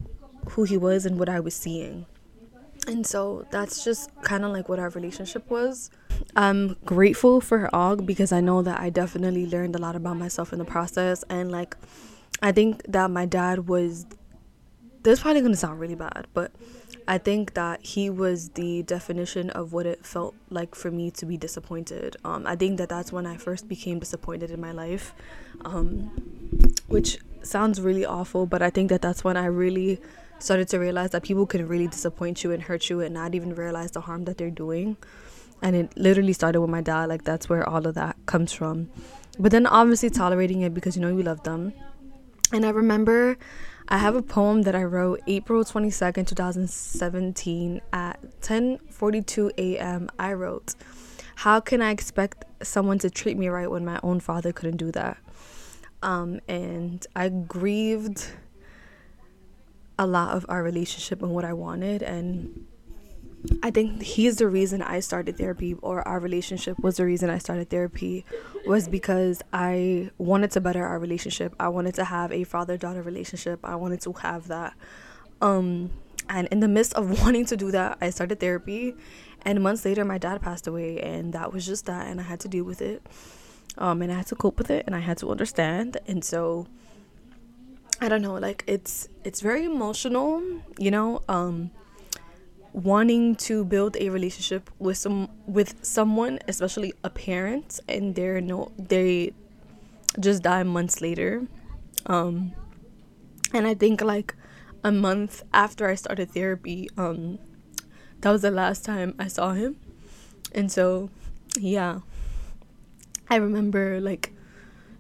who 0.52 0.64
he 0.64 0.78
was 0.78 1.06
and 1.06 1.20
what 1.20 1.28
I 1.28 1.40
was 1.40 1.56
seeing 1.56 2.06
and 2.88 3.06
so 3.06 3.46
that's 3.52 3.84
just 3.84 4.10
kind 4.22 4.46
of 4.46 4.52
like 4.52 4.70
what 4.70 4.80
our 4.80 4.90
relationship 4.90 5.50
was. 5.50 5.92
I'm 6.36 6.78
grateful 6.86 7.42
for 7.42 7.70
Og 7.76 8.06
because 8.06 8.32
I 8.32 8.40
know 8.40 8.62
that 8.62 8.80
I 8.80 8.90
definitely 8.90 9.46
learned 9.46 9.76
a 9.76 9.78
lot 9.78 9.96
about 9.96 10.16
myself 10.16 10.54
in 10.54 10.60
the 10.60 10.66
process. 10.66 11.24
And 11.30 11.52
like, 11.52 11.76
I 12.42 12.52
think 12.52 12.84
that 12.88 13.10
my 13.12 13.26
dad 13.26 13.68
was, 13.68 14.06
this 15.04 15.18
is 15.18 15.22
probably 15.22 15.42
gonna 15.42 15.56
sound 15.56 15.80
really 15.80 15.96
bad, 15.96 16.28
but 16.34 16.52
I 17.08 17.18
think 17.18 17.54
that 17.54 17.86
he 17.86 18.10
was 18.10 18.50
the 18.50 18.84
definition 18.84 19.50
of 19.52 19.72
what 19.72 19.86
it 19.86 20.06
felt 20.06 20.36
like 20.50 20.76
for 20.76 20.92
me 20.92 21.10
to 21.12 21.26
be 21.26 21.38
disappointed. 21.38 22.18
Um, 22.26 22.46
I 22.46 22.56
think 22.56 22.78
that 22.80 22.90
that's 22.90 23.12
when 23.12 23.26
I 23.26 23.38
first 23.38 23.68
became 23.70 24.00
disappointed 24.00 24.52
in 24.52 24.60
my 24.60 24.72
life, 24.72 25.14
um, 25.64 26.12
which 26.88 27.20
sounds 27.44 27.80
really 27.80 28.06
awful, 28.06 28.46
but 28.46 28.62
I 28.62 28.70
think 28.70 28.90
that 28.90 29.02
that's 29.02 29.24
when 29.24 29.38
I 29.38 29.46
really 29.46 30.00
started 30.40 30.68
to 30.70 30.80
realize 30.80 31.12
that 31.12 31.24
people 31.24 31.46
can 31.46 31.68
really 31.68 31.88
disappoint 31.88 32.44
you 32.44 32.52
and 32.52 32.64
hurt 32.64 32.90
you 32.90 33.02
and 33.02 33.14
not 33.14 33.34
even 33.34 33.56
realize 33.56 33.92
the 33.92 34.02
harm 34.02 34.26
that 34.26 34.38
they're 34.38 34.52
doing. 34.52 34.98
And 35.62 35.76
it 35.76 35.98
literally 35.98 36.34
started 36.34 36.62
with 36.62 36.70
my 36.70 36.82
dad. 36.82 37.10
Like, 37.10 37.24
that's 37.24 37.50
where 37.50 37.68
all 37.68 37.88
of 37.88 37.96
that 37.96 38.16
comes 38.26 38.54
from. 38.54 38.90
But 39.40 39.52
then 39.52 39.66
obviously 39.66 40.10
tolerating 40.10 40.62
it 40.62 40.74
because 40.74 40.96
you 40.96 41.02
know 41.02 41.10
you 41.10 41.24
love 41.24 41.44
them. 41.44 41.74
And 42.54 42.66
I 42.66 42.70
remember 42.70 43.38
I 43.90 43.98
have 43.98 44.16
a 44.16 44.22
poem 44.22 44.64
that 44.64 44.76
I 44.76 44.84
wrote 44.84 45.22
April 45.28 45.64
22nd, 45.64 46.28
2017 46.28 47.82
at 47.92 48.20
10:42 48.42 49.52
a.m. 49.58 50.10
I 50.18 50.34
wrote, 50.34 50.76
"How 51.36 51.60
can 51.60 51.82
I 51.82 51.92
expect 51.92 52.46
someone 52.64 53.00
to 53.00 53.10
treat 53.10 53.38
me 53.38 53.48
right 53.50 53.70
when 53.70 53.84
my 53.86 54.00
own 54.04 54.20
father 54.20 54.52
couldn't 54.54 54.78
do 54.78 54.92
that?" 54.92 55.18
Um, 56.02 56.40
and 56.48 57.06
I 57.16 57.30
grieved 57.30 58.28
a 60.00 60.06
lot 60.06 60.36
of 60.36 60.46
our 60.48 60.64
relationship 60.64 61.22
and 61.22 61.32
what 61.32 61.44
I 61.44 61.54
wanted 61.54 62.04
and 62.04 62.68
I 63.62 63.72
think 63.72 64.02
he's 64.02 64.38
the 64.38 64.48
reason 64.48 64.82
I 64.82 65.00
started 65.00 65.38
therapy 65.38 65.76
or 65.82 66.06
our 66.08 66.20
relationship 66.20 66.80
was 66.80 66.98
the 66.98 67.06
reason 67.06 67.30
I 67.30 67.38
started 67.38 67.70
therapy 67.70 68.26
was 68.66 68.88
because 68.88 69.42
I 69.54 70.12
wanted 70.18 70.52
to 70.52 70.62
better 70.62 70.86
our 70.86 71.00
relationship. 71.00 71.56
I 71.60 71.70
wanted 71.70 71.94
to 71.96 72.06
have 72.06 72.32
a 72.32 72.44
father-daughter 72.44 73.02
relationship. 73.02 73.60
I 73.64 73.76
wanted 73.76 74.02
to 74.02 74.14
have 74.14 74.48
that. 74.48 74.74
Um 75.42 75.92
and 76.30 76.48
in 76.48 76.60
the 76.60 76.68
midst 76.68 76.94
of 76.96 77.22
wanting 77.24 77.46
to 77.46 77.58
do 77.58 77.72
that, 77.72 77.98
I 78.02 78.10
started 78.10 78.40
therapy 78.40 78.96
and 79.44 79.62
months 79.62 79.86
later 79.86 80.04
my 80.04 80.18
dad 80.18 80.42
passed 80.42 80.68
away 80.68 81.00
and 81.00 81.32
that 81.34 81.54
was 81.54 81.66
just 81.66 81.86
that 81.86 82.08
and 82.08 82.20
I 82.20 82.24
had 82.24 82.40
to 82.42 82.48
deal 82.48 82.64
with 82.64 82.82
it. 82.82 83.06
Um 83.78 84.02
and 84.02 84.12
I 84.12 84.16
had 84.16 84.28
to 84.28 84.36
cope 84.36 84.58
with 84.58 84.72
it 84.72 84.84
and 84.88 84.96
I 84.96 85.00
had 85.00 85.18
to 85.20 85.30
understand. 85.30 85.98
And 86.08 86.24
so 86.24 86.68
I 88.02 88.10
don't 88.10 88.24
know, 88.24 88.36
like 88.36 88.64
it's 88.68 89.10
it's 89.24 89.42
very 89.42 89.64
emotional, 89.66 90.42
you 90.78 90.90
know, 90.92 91.22
um 91.30 91.72
wanting 92.74 93.36
to 93.36 93.66
build 93.66 93.98
a 93.98 94.10
relationship 94.10 94.70
with 94.80 94.98
some 94.98 95.30
with 95.46 95.76
someone, 95.84 96.40
especially 96.48 96.94
a 97.04 97.10
parent, 97.10 97.80
and 97.88 98.16
they're 98.16 98.42
no 98.42 98.72
they 98.78 99.34
just 100.20 100.44
die 100.44 100.64
months 100.64 101.02
later. 101.02 101.48
Um 102.06 102.54
and 103.54 103.68
I 103.68 103.74
think 103.74 104.02
like 104.02 104.36
a 104.84 104.92
month 104.92 105.44
after 105.54 105.88
I 105.88 105.96
started 105.96 106.32
therapy, 106.32 106.90
um 106.98 107.40
that 108.22 108.32
was 108.32 108.42
the 108.42 108.52
last 108.52 108.84
time 108.84 109.16
I 109.20 109.28
saw 109.28 109.54
him. 109.54 109.78
And 110.54 110.72
so 110.72 111.10
yeah. 111.58 112.00
I 113.30 113.36
remember 113.36 114.00
like 114.00 114.34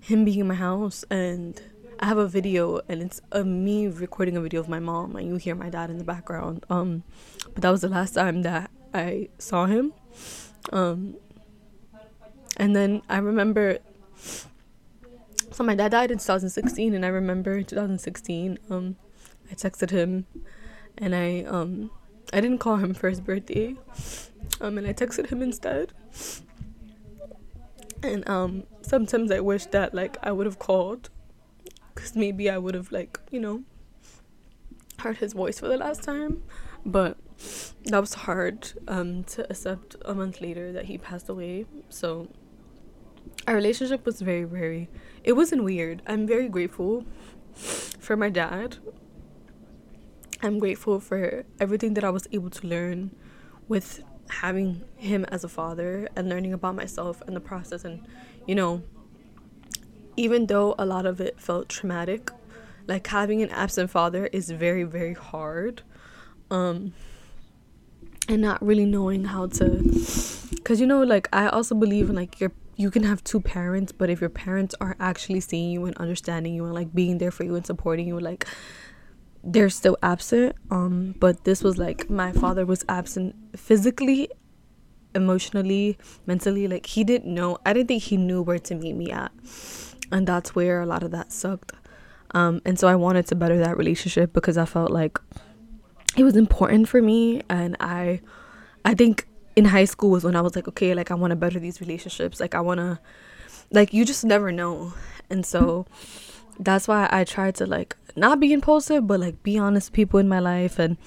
him 0.01 0.25
being 0.25 0.39
in 0.39 0.47
my 0.47 0.55
house 0.55 1.05
and 1.09 1.61
I 1.99 2.05
have 2.05 2.17
a 2.17 2.27
video 2.27 2.81
and 2.87 3.01
it's 3.01 3.21
of 3.31 3.45
me 3.47 3.87
recording 3.87 4.37
a 4.37 4.41
video 4.41 4.59
of 4.59 4.69
my 4.69 4.79
mom 4.79 5.15
and 5.15 5.27
you 5.27 5.37
hear 5.37 5.55
my 5.55 5.69
dad 5.69 5.89
in 5.89 5.97
the 5.97 6.03
background. 6.03 6.65
Um, 6.69 7.03
but 7.53 7.63
that 7.63 7.69
was 7.69 7.81
the 7.81 7.89
last 7.89 8.13
time 8.13 8.43
that 8.43 8.69
I 8.93 9.29
saw 9.39 9.65
him. 9.65 9.93
Um, 10.71 11.15
and 12.57 12.75
then 12.75 13.01
I 13.09 13.17
remember. 13.17 13.79
So 15.51 15.63
my 15.63 15.73
dad 15.75 15.91
died 15.91 16.11
in 16.11 16.17
2016, 16.19 16.93
and 16.93 17.03
I 17.05 17.07
remember 17.07 17.57
in 17.57 17.65
2016, 17.65 18.59
um, 18.69 18.95
I 19.49 19.55
texted 19.55 19.89
him, 19.89 20.27
and 20.97 21.15
I 21.15 21.43
um, 21.43 21.89
I 22.31 22.41
didn't 22.41 22.59
call 22.59 22.75
him 22.75 22.93
for 22.93 23.09
his 23.09 23.21
birthday, 23.21 23.75
um, 24.61 24.77
and 24.77 24.85
I 24.85 24.93
texted 24.93 25.29
him 25.29 25.41
instead. 25.41 25.93
and 28.03 28.27
um 28.29 28.63
sometimes 28.81 29.31
i 29.31 29.39
wish 29.39 29.65
that 29.67 29.93
like 29.93 30.17
i 30.21 30.31
would 30.31 30.45
have 30.45 30.59
called 30.59 31.09
because 31.97 32.15
maybe 32.15 32.49
i 32.49 32.57
would 32.57 32.75
have 32.75 32.91
like 32.91 33.19
you 33.31 33.39
know 33.39 33.63
heard 34.99 35.17
his 35.17 35.33
voice 35.33 35.59
for 35.59 35.67
the 35.67 35.77
last 35.77 36.03
time. 36.03 36.43
But 36.85 37.17
that 37.85 37.99
was 37.99 38.13
hard 38.13 38.71
um 38.87 39.23
to 39.25 39.49
accept 39.49 39.95
a 40.05 40.13
month 40.13 40.41
later 40.41 40.71
that 40.71 40.85
he 40.85 40.97
passed 40.97 41.29
away. 41.29 41.65
So 41.89 42.27
our 43.47 43.55
relationship 43.55 44.05
was 44.05 44.21
very 44.21 44.43
very 44.43 44.89
it 45.23 45.33
wasn't 45.33 45.63
weird. 45.63 46.01
I'm 46.07 46.25
very 46.25 46.49
grateful 46.49 47.05
for 47.53 48.15
my 48.15 48.29
dad. 48.29 48.77
I'm 50.41 50.59
grateful 50.59 50.99
for 50.99 51.45
everything 51.59 51.95
that 51.95 52.03
i 52.03 52.11
was 52.11 52.27
able 52.31 52.51
to 52.51 52.67
learn 52.67 53.09
with 53.67 54.03
having 54.29 54.83
him 54.95 55.25
as 55.29 55.43
a 55.43 55.49
father 55.49 56.07
and 56.15 56.29
learning 56.29 56.53
about 56.53 56.75
myself 56.75 57.23
and 57.25 57.35
the 57.35 57.39
process 57.39 57.83
and 57.83 58.05
you 58.45 58.53
know 58.53 58.83
even 60.17 60.47
though 60.47 60.75
a 60.77 60.85
lot 60.85 61.05
of 61.05 61.21
it 61.21 61.39
felt 61.39 61.69
traumatic 61.69 62.31
like 62.87 63.07
having 63.07 63.41
an 63.41 63.49
absent 63.49 63.89
father 63.89 64.27
is 64.27 64.49
very 64.49 64.83
very 64.83 65.13
hard 65.13 65.83
um 66.51 66.93
and 68.27 68.41
not 68.41 68.61
really 68.61 68.85
knowing 68.85 69.25
how 69.25 69.47
to 69.47 69.65
because 70.51 70.81
you 70.81 70.87
know 70.87 71.03
like 71.03 71.29
i 71.31 71.47
also 71.47 71.75
believe 71.75 72.09
in 72.09 72.15
like 72.15 72.39
your 72.39 72.51
you 72.75 72.91
can 72.91 73.03
have 73.03 73.23
two 73.23 73.39
parents 73.39 73.91
but 73.91 74.09
if 74.09 74.21
your 74.21 74.29
parents 74.29 74.75
are 74.79 74.95
actually 74.99 75.39
seeing 75.39 75.71
you 75.71 75.85
and 75.85 75.97
understanding 75.97 76.53
you 76.53 76.63
and 76.65 76.73
like 76.73 76.93
being 76.93 77.17
there 77.17 77.31
for 77.31 77.43
you 77.43 77.55
and 77.55 77.65
supporting 77.65 78.07
you 78.07 78.19
like 78.19 78.45
they're 79.43 79.69
still 79.69 79.97
absent 80.03 80.55
um 80.71 81.15
but 81.19 81.43
this 81.43 81.63
was 81.63 81.77
like 81.77 82.09
my 82.09 82.31
father 82.31 82.65
was 82.65 82.83
absent 82.89 83.35
physically 83.55 84.29
emotionally 85.15 85.97
mentally 86.25 86.67
like 86.67 86.85
he 86.85 87.03
didn't 87.03 87.33
know 87.33 87.57
i 87.65 87.73
didn't 87.73 87.87
think 87.87 88.03
he 88.03 88.17
knew 88.17 88.41
where 88.41 88.59
to 88.59 88.75
meet 88.75 88.93
me 88.93 89.09
at 89.11 89.31
and 90.11 90.27
that's 90.27 90.55
where 90.55 90.81
a 90.81 90.85
lot 90.85 91.03
of 91.03 91.11
that 91.11 91.31
sucked. 91.31 91.73
Um 92.31 92.61
and 92.65 92.77
so 92.77 92.87
i 92.87 92.95
wanted 92.95 93.27
to 93.27 93.35
better 93.35 93.57
that 93.59 93.77
relationship 93.77 94.33
because 94.33 94.57
i 94.57 94.65
felt 94.65 94.91
like 94.91 95.19
it 96.17 96.23
was 96.23 96.35
important 96.35 96.89
for 96.89 97.01
me. 97.01 97.41
And 97.49 97.77
i 97.79 98.21
i 98.83 98.93
think 98.93 99.27
in 99.55 99.65
high 99.65 99.85
school 99.85 100.11
was 100.11 100.23
when 100.23 100.35
i 100.35 100.41
was 100.41 100.55
like 100.55 100.67
okay 100.67 100.93
like 100.93 101.09
i 101.09 101.15
want 101.15 101.31
to 101.31 101.35
better 101.35 101.59
these 101.59 101.79
relationships. 101.81 102.39
Like 102.39 102.55
i 102.55 102.59
want 102.61 102.79
to 102.79 102.99
like 103.71 103.93
you 103.93 104.05
just 104.05 104.23
never 104.25 104.51
know. 104.51 104.93
And 105.29 105.45
so 105.45 105.85
that's 106.59 106.87
why 106.87 107.07
i 107.11 107.23
tried 107.23 107.55
to 107.55 107.65
like 107.65 107.95
not 108.15 108.39
be 108.39 108.51
impulsive 108.51 109.05
but 109.05 109.19
like 109.19 109.43
be 109.43 109.57
honest 109.57 109.93
people 109.93 110.19
in 110.19 110.27
my 110.27 110.39
life. 110.39 110.79
And 110.79 110.97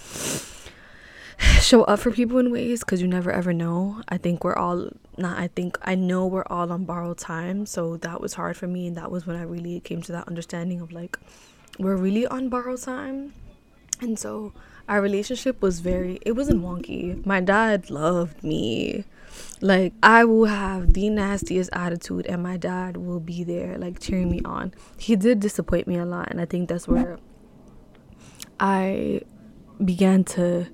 show 1.60 1.82
up 1.84 1.98
for 2.00 2.10
people 2.10 2.38
in 2.38 2.50
ways 2.50 2.80
because 2.80 3.00
you 3.00 3.08
never 3.08 3.30
ever 3.30 3.52
know. 3.52 4.02
I 4.08 4.18
think 4.18 4.44
we're 4.44 4.56
all 4.56 4.90
not 5.18 5.38
i 5.38 5.48
think 5.48 5.76
i 5.82 5.94
know 5.94 6.26
we're 6.26 6.46
all 6.48 6.72
on 6.72 6.84
borrowed 6.86 7.18
time 7.18 7.66
so 7.66 7.98
that 7.98 8.22
was 8.22 8.32
hard 8.32 8.56
for 8.56 8.66
me 8.66 8.86
and 8.86 8.96
that 8.96 9.10
was 9.10 9.26
when 9.26 9.36
i 9.36 9.42
really 9.42 9.78
came 9.80 10.00
to 10.00 10.12
that 10.12 10.26
understanding 10.28 10.80
of 10.80 10.90
like 10.92 11.18
we're 11.80 11.96
really 11.96 12.26
on 12.26 12.48
borrowed 12.48 12.82
time. 12.82 13.32
And 14.00 14.18
so 14.18 14.52
our 14.88 15.00
relationship 15.00 15.60
was 15.62 15.80
very 15.80 16.18
it 16.22 16.32
wasn't 16.32 16.62
wonky. 16.62 17.24
My 17.24 17.40
dad 17.40 17.90
loved 17.90 18.42
me. 18.42 19.04
Like 19.60 19.92
i 20.02 20.24
will 20.24 20.46
have 20.46 20.92
the 20.94 21.08
nastiest 21.08 21.70
attitude 21.72 22.26
and 22.26 22.42
my 22.42 22.56
dad 22.56 22.96
will 22.96 23.20
be 23.20 23.44
there 23.44 23.78
like 23.78 24.00
cheering 24.00 24.30
me 24.30 24.40
on. 24.44 24.74
He 24.98 25.16
did 25.16 25.40
disappoint 25.40 25.86
me 25.86 25.96
a 25.96 26.04
lot 26.04 26.28
and 26.30 26.40
i 26.40 26.44
think 26.44 26.68
that's 26.68 26.88
where 26.88 27.18
i 28.58 29.20
began 29.82 30.24
to 30.24 30.66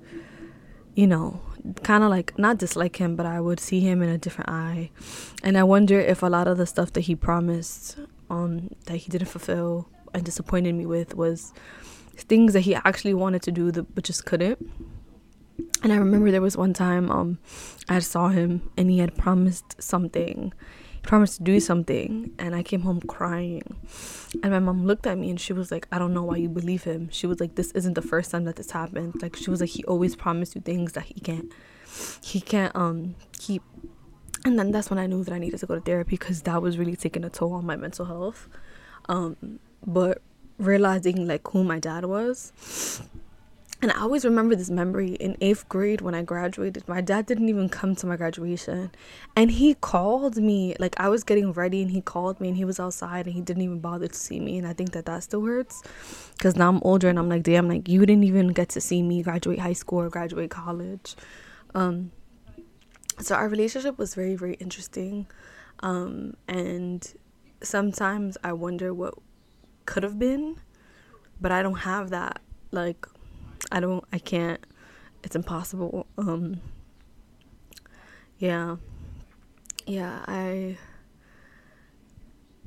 you 0.97 1.07
know 1.07 1.41
kind 1.83 2.03
of 2.03 2.11
like 2.11 2.37
not 2.38 2.59
dislike 2.59 2.97
him 2.97 3.15
but 3.15 3.26
i 3.26 3.41
would 3.41 3.61
see 3.61 3.81
him 3.81 4.03
in 4.03 4.09
a 4.09 4.19
different 4.19 4.50
eye. 4.50 4.91
And 5.45 5.57
i 5.57 5.62
wonder 5.62 6.00
if 6.00 6.23
a 6.23 6.26
lot 6.26 6.49
of 6.49 6.57
the 6.59 6.67
stuff 6.67 6.93
that 6.95 7.03
he 7.03 7.15
promised 7.15 7.97
um 8.31 8.71
that 8.87 8.97
he 8.97 9.11
didn't 9.11 9.29
fulfill 9.29 9.88
and 10.15 10.25
disappointed 10.25 10.75
me 10.75 10.87
with 10.87 11.15
was 11.15 11.53
things 12.17 12.55
that 12.55 12.61
he 12.61 12.75
actually 12.75 13.15
wanted 13.15 13.43
to 13.43 13.53
do 13.53 13.71
but 13.71 14.03
just 14.05 14.25
couldn't. 14.25 14.59
And 15.83 15.93
i 15.93 15.97
remember 15.97 16.31
there 16.31 16.41
was 16.41 16.57
one 16.57 16.73
time 16.73 17.11
um 17.11 17.38
i 17.88 17.99
saw 17.99 18.29
him 18.29 18.71
and 18.76 18.91
he 18.91 18.99
had 18.99 19.15
promised 19.17 19.81
something 19.81 20.53
promised 21.06 21.38
to 21.38 21.42
do 21.42 21.58
something 21.60 22.32
and 22.38 22.54
i 22.54 22.62
came 22.62 22.82
home 22.82 23.00
crying. 23.00 23.62
And 24.42 24.52
my 24.52 24.58
mom 24.58 24.86
looked 24.86 25.06
at 25.06 25.16
me 25.16 25.30
and 25.30 25.40
she 25.40 25.52
was 25.52 25.70
like 25.70 25.86
i 25.90 25.98
don't 25.98 26.12
know 26.12 26.25
why 26.25 26.36
you 26.36 26.48
believe 26.48 26.84
him. 26.84 27.08
She 27.10 27.26
was 27.26 27.40
like 27.40 27.54
this 27.54 27.70
isn't 27.72 27.94
the 27.94 28.02
first 28.02 28.30
time 28.30 28.44
that 28.44 28.56
this 28.56 28.70
happened. 28.70 29.22
Like 29.22 29.36
she 29.36 29.50
was 29.50 29.60
like 29.60 29.70
he 29.70 29.84
always 29.84 30.16
promised 30.16 30.54
you 30.54 30.60
things 30.60 30.92
that 30.92 31.04
he 31.04 31.14
can't 31.14 31.52
he 32.22 32.40
can't 32.40 32.75
um 32.76 33.14
keep. 33.38 33.62
And 34.44 34.58
then 34.58 34.70
that's 34.70 34.90
when 34.90 34.98
i 34.98 35.06
knew 35.06 35.25
that 35.25 35.32
i 35.32 35.38
needed 35.38 35.60
to 35.60 35.66
go 35.66 35.75
to 35.75 35.80
therapy 35.80 36.16
because 36.16 36.42
that 36.42 36.60
was 36.60 36.78
really 36.78 36.96
taking 36.96 37.25
a 37.25 37.30
toll 37.30 37.54
on 37.54 37.64
my 37.64 37.76
mental 37.76 38.06
health. 38.06 38.48
Um 39.08 39.60
but 39.86 40.22
realizing 40.58 41.26
like 41.26 41.46
who 41.48 41.64
my 41.64 41.78
dad 41.78 42.04
was. 42.04 42.52
And 43.83 43.92
I 43.92 44.00
always 44.00 44.25
remember 44.25 44.56
this 44.56 44.71
memory 44.71 45.14
in 45.16 45.37
eighth 45.42 45.68
grade 45.68 46.00
when 46.00 46.14
I 46.14 46.23
graduated. 46.23 46.88
My 46.88 47.02
dad 47.02 47.26
didn't 47.26 47.50
even 47.50 47.68
come 47.68 47.95
to 47.97 48.06
my 48.06 48.16
graduation. 48.16 48.90
And 49.37 49.50
he 49.50 49.75
called 49.75 50.38
me. 50.38 50.75
Like, 50.78 50.99
I 50.99 51.11
was 51.11 51.23
getting 51.25 51.52
ready 51.52 51.83
and 51.83 51.90
he 51.90 52.00
called 52.00 52.40
me 52.40 52.49
and 52.49 52.56
he 52.56 52.64
was 52.64 52.80
outside 52.80 53.26
and 53.26 53.35
he 53.35 53.42
didn't 53.42 53.62
even 53.62 53.80
bother 53.80 54.09
to 54.09 54.14
see 54.14 54.40
me. 54.40 54.56
And 54.56 54.66
I 54.66 54.73
think 54.73 54.92
that 54.92 55.04
that 55.04 55.23
still 55.25 55.45
hurts. 55.45 55.83
Because 56.33 56.56
now 56.56 56.71
I'm 56.71 56.80
older 56.85 57.11
and 57.11 57.18
I'm 57.18 57.28
like, 57.28 57.42
damn, 57.42 57.68
like, 57.68 57.87
you 57.87 58.06
didn't 58.06 58.25
even 58.25 58.49
get 58.49 58.71
to 58.71 58.80
see 58.80 59.02
me 59.02 59.23
graduate 59.23 59.59
high 59.59 59.75
school 59.75 60.00
or 60.00 60.09
graduate 60.09 60.50
college. 60.50 61.14
Um, 61.75 62.12
so 63.21 63.35
our 63.35 63.49
relationship 63.49 63.99
was 63.99 64.14
very, 64.14 64.37
very 64.37 64.54
interesting. 64.54 65.26
Um, 65.80 66.35
and 66.49 67.06
sometimes 67.62 68.38
I 68.42 68.54
wonder 68.54 68.95
what 68.95 69.14
could 69.85 70.02
have 70.02 70.18
been, 70.18 70.56
but 71.42 71.52
I 71.52 71.62
don't 71.62 71.80
have 71.80 72.09
that. 72.11 72.40
Like, 72.73 73.06
I 73.70 73.80
don't, 73.80 74.04
I 74.12 74.18
can't, 74.18 74.61
it's 75.23 75.37
impossible. 75.37 76.06
Um, 76.18 76.61
yeah. 78.38 78.76
Yeah, 79.87 80.25
I, 80.26 80.78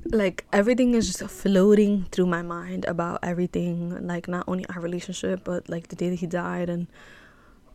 like, 0.04 0.46
everything 0.52 0.94
is 0.94 1.06
just 1.06 1.22
floating 1.30 2.06
through 2.12 2.26
my 2.26 2.42
mind 2.42 2.84
about 2.86 3.20
everything, 3.22 4.06
like, 4.06 4.26
not 4.28 4.44
only 4.48 4.64
our 4.66 4.80
relationship, 4.80 5.42
but 5.44 5.68
like 5.68 5.88
the 5.88 5.96
day 5.96 6.10
that 6.10 6.20
he 6.20 6.26
died 6.26 6.70
and 6.70 6.86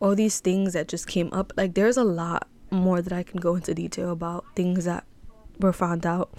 all 0.00 0.14
these 0.14 0.40
things 0.40 0.72
that 0.72 0.88
just 0.88 1.06
came 1.06 1.32
up. 1.32 1.52
Like, 1.56 1.74
there's 1.74 1.96
a 1.96 2.04
lot 2.04 2.48
more 2.70 3.00
that 3.00 3.12
I 3.12 3.22
can 3.22 3.40
go 3.40 3.54
into 3.54 3.74
detail 3.74 4.10
about 4.10 4.44
things 4.54 4.84
that 4.84 5.04
were 5.60 5.72
found 5.72 6.04
out 6.04 6.30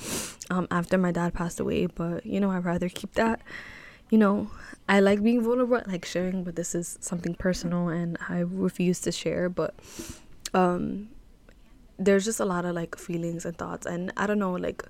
um, 0.49 0.67
after 0.69 0.97
my 0.97 1.11
dad 1.11 1.33
passed 1.33 1.59
away. 1.59 1.87
But 1.87 2.25
you 2.25 2.39
know, 2.39 2.51
I'd 2.51 2.65
rather 2.65 2.89
keep 2.89 3.13
that. 3.13 3.41
You 4.09 4.17
know, 4.17 4.49
I 4.87 4.99
like 5.01 5.21
being 5.21 5.43
vulnerable, 5.43 5.81
I 5.85 5.91
like 5.91 6.05
sharing, 6.05 6.43
but 6.43 6.55
this 6.55 6.73
is 6.73 6.97
something 7.01 7.35
personal, 7.35 7.89
and 7.89 8.17
I 8.29 8.39
refuse 8.39 9.01
to 9.01 9.11
share. 9.11 9.49
But 9.49 9.75
um, 10.53 11.09
there's 11.99 12.23
just 12.25 12.39
a 12.39 12.45
lot 12.45 12.65
of 12.65 12.73
like 12.75 12.97
feelings 12.97 13.45
and 13.45 13.57
thoughts, 13.57 13.85
and 13.85 14.13
I 14.15 14.27
don't 14.27 14.39
know, 14.39 14.53
like 14.53 14.83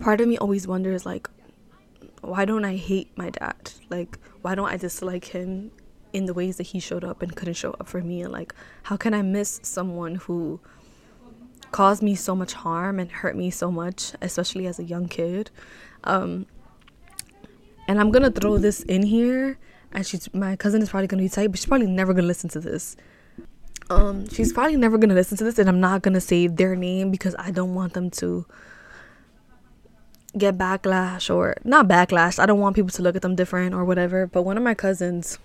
part 0.00 0.20
of 0.20 0.28
me 0.28 0.38
always 0.38 0.68
wonders 0.68 1.04
like 1.04 1.28
why 2.20 2.44
don't 2.44 2.64
I 2.64 2.76
hate 2.76 3.16
my 3.16 3.30
dad? 3.30 3.72
Like, 3.88 4.18
why 4.42 4.54
don't 4.54 4.68
I 4.68 4.76
dislike 4.76 5.26
him 5.26 5.70
in 6.12 6.26
the 6.26 6.34
ways 6.34 6.56
that 6.58 6.64
he 6.64 6.80
showed 6.80 7.04
up 7.04 7.22
and 7.22 7.34
couldn't 7.34 7.54
show 7.54 7.72
up 7.72 7.88
for 7.88 8.02
me? 8.02 8.22
And 8.22 8.32
like, 8.32 8.54
how 8.84 8.96
can 8.96 9.14
I 9.14 9.22
miss 9.22 9.60
someone 9.62 10.16
who 10.16 10.60
caused 11.70 12.02
me 12.02 12.14
so 12.14 12.34
much 12.34 12.52
harm 12.52 12.98
and 12.98 13.10
hurt 13.10 13.36
me 13.36 13.50
so 13.50 13.70
much, 13.70 14.12
especially 14.20 14.66
as 14.66 14.78
a 14.78 14.84
young 14.84 15.08
kid. 15.08 15.50
Um, 16.04 16.46
and 17.90 17.98
I'm 17.98 18.12
gonna 18.12 18.30
throw 18.30 18.56
this 18.56 18.82
in 18.84 19.02
here, 19.02 19.58
and 19.90 20.06
she's 20.06 20.32
my 20.32 20.54
cousin 20.54 20.80
is 20.80 20.90
probably 20.90 21.08
gonna 21.08 21.24
be 21.24 21.28
tight, 21.28 21.48
but 21.48 21.58
she's 21.58 21.66
probably 21.66 21.88
never 21.88 22.14
gonna 22.14 22.28
listen 22.28 22.48
to 22.50 22.60
this. 22.60 22.96
Um, 23.90 24.28
she's 24.28 24.52
probably 24.52 24.76
never 24.76 24.96
gonna 24.96 25.14
listen 25.14 25.36
to 25.38 25.42
this, 25.42 25.58
and 25.58 25.68
I'm 25.68 25.80
not 25.80 26.02
gonna 26.02 26.20
say 26.20 26.46
their 26.46 26.76
name 26.76 27.10
because 27.10 27.34
I 27.36 27.50
don't 27.50 27.74
want 27.74 27.94
them 27.94 28.08
to 28.22 28.46
get 30.38 30.56
backlash 30.56 31.34
or 31.34 31.56
not 31.64 31.88
backlash. 31.88 32.38
I 32.38 32.46
don't 32.46 32.60
want 32.60 32.76
people 32.76 32.90
to 32.90 33.02
look 33.02 33.16
at 33.16 33.22
them 33.22 33.34
different 33.34 33.74
or 33.74 33.84
whatever. 33.84 34.28
But 34.28 34.42
one 34.42 34.56
of 34.56 34.62
my 34.62 34.74
cousins, 34.74 35.40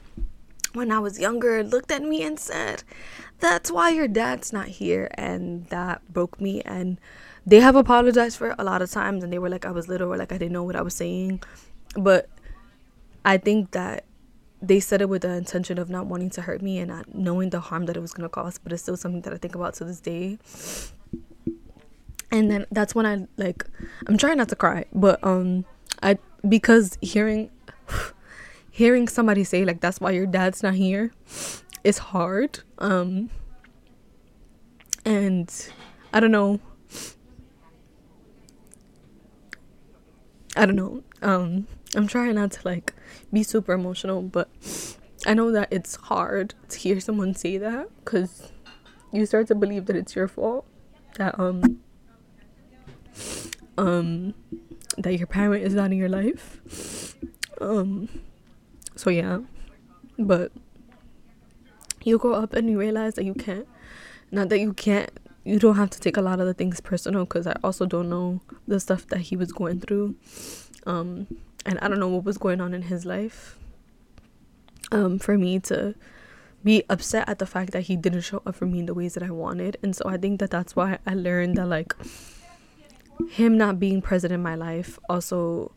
when 0.74 0.92
I 0.92 1.00
was 1.00 1.20
younger, 1.20 1.64
looked 1.64 1.92
at 1.92 2.04
me 2.04 2.22
and 2.22 2.40
said, 2.40 2.84
that's 3.40 3.72
why 3.72 3.90
your 3.90 4.08
dad's 4.08 4.54
not 4.54 4.68
here 4.68 5.10
and 5.16 5.66
that 5.70 6.14
broke 6.14 6.40
me 6.40 6.62
and 6.62 7.00
they 7.44 7.60
have 7.60 7.76
apologized 7.76 8.38
for 8.38 8.54
a 8.60 8.64
lot 8.64 8.84
of 8.84 8.92
times 8.92 9.24
and 9.24 9.34
they 9.34 9.38
were 9.38 9.50
like 9.50 9.66
i 9.66 9.72
was 9.72 9.90
little 9.90 10.14
or 10.14 10.16
like 10.16 10.32
i 10.32 10.38
didn't 10.38 10.54
know 10.54 10.64
what 10.64 10.76
i 10.76 10.82
was 10.82 10.94
saying 10.94 11.42
but 11.96 12.30
i 13.26 13.38
think 13.38 13.72
that 13.72 14.06
they 14.62 14.80
said 14.80 15.02
it 15.02 15.10
with 15.10 15.24
the 15.24 15.30
intention 15.30 15.78
of 15.78 15.90
not 15.90 16.06
wanting 16.06 16.30
to 16.30 16.42
hurt 16.42 16.62
me 16.62 16.80
and 16.80 16.90
not 16.90 17.14
knowing 17.14 17.50
the 17.50 17.60
harm 17.60 17.86
that 17.86 17.98
it 17.98 18.00
was 18.00 18.14
going 18.14 18.24
to 18.24 18.30
cause 18.30 18.58
but 18.58 18.72
it's 18.72 18.82
still 18.82 18.98
something 18.98 19.22
that 19.22 19.34
i 19.34 19.38
think 19.38 19.56
about 19.56 19.74
to 19.74 19.84
this 19.84 20.00
day 20.00 20.38
and 22.32 22.50
then 22.50 22.66
that's 22.72 22.96
when 22.96 23.06
i 23.06 23.28
like 23.38 23.66
i'm 24.08 24.18
trying 24.18 24.38
not 24.38 24.50
to 24.50 24.56
cry 24.56 24.86
but 24.94 25.22
um 25.24 25.66
i 26.02 26.18
because 26.48 26.98
hearing 27.02 27.50
hearing 28.72 29.08
somebody 29.08 29.44
say 29.44 29.66
like 29.66 29.82
that's 29.82 30.00
why 30.00 30.12
your 30.12 30.26
dad's 30.26 30.64
not 30.64 30.76
here 30.76 31.12
is 31.86 32.00
hard. 32.00 32.60
Um, 32.80 33.30
and 35.06 35.50
I 36.12 36.20
don't 36.20 36.32
know. 36.32 36.60
I 40.58 40.66
don't 40.66 40.76
know. 40.76 41.04
Um, 41.22 41.68
I'm 41.96 42.08
trying 42.08 42.36
not 42.36 42.52
to 42.52 42.60
like 42.66 42.94
be 43.32 43.44
super 43.44 43.74
emotional, 43.74 44.22
but 44.22 44.50
I 45.26 45.34
know 45.34 45.52
that 45.52 45.70
it's 45.72 45.96
hard 45.96 46.54
to 46.70 46.78
hear 46.78 47.00
someone 47.00 47.34
say 47.36 47.58
that 47.58 47.90
because 48.04 48.52
you 49.12 49.26
start 49.26 49.48
to 49.48 49.56
believe 49.56 49.86
that 49.86 49.96
it's 49.96 50.16
your 50.16 50.28
fault 50.28 50.66
that 51.18 51.40
um 51.40 51.80
um 53.78 54.34
that 54.98 55.18
your 55.18 55.28
parent 55.28 55.64
is 55.64 55.74
not 55.74 55.92
in 55.92 55.98
your 55.98 56.10
life. 56.10 57.16
Um, 57.62 58.10
so 58.96 59.10
yeah, 59.10 59.40
but 60.18 60.52
you 62.04 62.18
grow 62.18 62.34
up 62.34 62.54
and 62.54 62.70
you 62.70 62.80
realize 62.80 63.16
that 63.16 63.26
you 63.26 63.34
can't. 63.34 63.68
Not 64.32 64.50
that 64.50 64.60
you 64.60 64.74
can't. 64.74 65.12
You 65.44 65.60
don't 65.60 65.76
have 65.76 65.90
to 65.92 66.00
take 66.00 66.18
a 66.18 66.22
lot 66.22 66.40
of 66.40 66.48
the 66.48 66.54
things 66.54 66.80
personal 66.82 67.26
because 67.26 67.46
I 67.46 67.56
also 67.64 67.86
don't 67.86 68.10
know 68.10 68.42
the 68.68 68.80
stuff 68.80 69.08
that 69.08 69.20
he 69.20 69.36
was 69.36 69.52
going 69.52 69.80
through. 69.80 70.16
Um, 70.86 71.28
and 71.66 71.80
I 71.80 71.88
don't 71.88 72.00
know 72.00 72.08
what 72.10 72.24
was 72.24 72.38
going 72.38 72.62
on 72.62 72.74
in 72.74 72.84
his 72.84 73.06
life. 73.06 73.58
Um, 74.92 75.18
for 75.18 75.38
me 75.38 75.60
to 75.62 75.96
be 76.64 76.84
upset 76.90 77.28
at 77.28 77.40
the 77.40 77.46
fact 77.46 77.72
that 77.72 77.82
he 77.82 77.96
didn't 77.96 78.22
show 78.22 78.42
up 78.46 78.56
for 78.56 78.66
me 78.66 78.80
in 78.80 78.86
the 78.86 78.94
ways 78.94 79.14
that 79.16 79.24
I 79.24 79.32
wanted. 79.32 79.78
And 79.84 79.96
so 79.96 80.04
I 80.08 80.18
think 80.18 80.40
that 80.40 80.52
that's 80.52 80.76
why 80.76 81.00
I 81.06 81.14
learned 81.14 81.58
that 81.58 81.68
like 81.68 81.96
him 83.30 83.58
not 83.58 83.80
being 83.80 84.02
present 84.02 84.34
in 84.34 84.42
my 84.42 84.56
life 84.56 85.00
also 85.10 85.72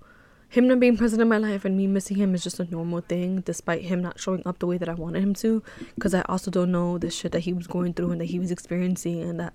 him 0.48 0.66
not 0.66 0.80
being 0.80 0.96
present 0.96 1.20
in 1.20 1.28
my 1.28 1.38
life 1.38 1.64
and 1.64 1.76
me 1.76 1.86
missing 1.86 2.16
him 2.16 2.34
is 2.34 2.42
just 2.42 2.58
a 2.58 2.64
normal 2.64 3.00
thing 3.00 3.40
despite 3.42 3.82
him 3.82 4.00
not 4.00 4.18
showing 4.18 4.42
up 4.46 4.58
the 4.58 4.66
way 4.66 4.78
that 4.78 4.88
I 4.88 4.94
wanted 4.94 5.22
him 5.22 5.34
to 5.34 5.62
because 5.94 6.14
I 6.14 6.22
also 6.22 6.50
don't 6.50 6.72
know 6.72 6.98
the 6.98 7.10
shit 7.10 7.32
that 7.32 7.40
he 7.40 7.52
was 7.52 7.66
going 7.66 7.92
through 7.94 8.12
and 8.12 8.20
that 8.20 8.26
he 8.26 8.38
was 8.38 8.50
experiencing 8.50 9.22
and 9.22 9.38
that 9.40 9.52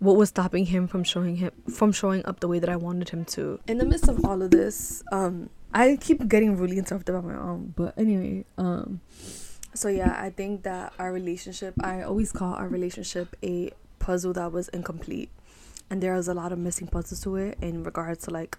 what 0.00 0.16
was 0.16 0.28
stopping 0.28 0.66
him 0.66 0.86
from 0.86 1.02
showing 1.02 1.36
him 1.36 1.50
from 1.72 1.92
showing 1.92 2.24
up 2.26 2.40
the 2.40 2.48
way 2.48 2.58
that 2.58 2.68
I 2.68 2.76
wanted 2.76 3.08
him 3.08 3.24
to. 3.26 3.58
In 3.66 3.78
the 3.78 3.86
midst 3.86 4.08
of 4.08 4.24
all 4.24 4.42
of 4.42 4.50
this, 4.50 5.02
um 5.10 5.50
I 5.72 5.96
keep 6.00 6.26
getting 6.28 6.56
really 6.56 6.78
interrupted 6.78 7.14
by 7.14 7.20
my 7.20 7.34
mom, 7.34 7.74
but 7.76 7.94
anyway, 7.98 8.44
um 8.56 9.00
so 9.74 9.88
yeah, 9.88 10.16
I 10.20 10.30
think 10.30 10.64
that 10.64 10.92
our 10.98 11.12
relationship, 11.12 11.74
I 11.84 12.02
always 12.02 12.32
call 12.32 12.54
our 12.54 12.66
relationship 12.66 13.36
a 13.44 13.70
puzzle 14.00 14.32
that 14.32 14.50
was 14.50 14.68
incomplete. 14.70 15.30
And 15.90 16.02
there 16.02 16.14
was 16.14 16.26
a 16.26 16.34
lot 16.34 16.52
of 16.52 16.58
missing 16.58 16.88
puzzles 16.88 17.20
to 17.22 17.36
it 17.36 17.58
in 17.62 17.84
regards 17.84 18.24
to 18.24 18.30
like 18.30 18.58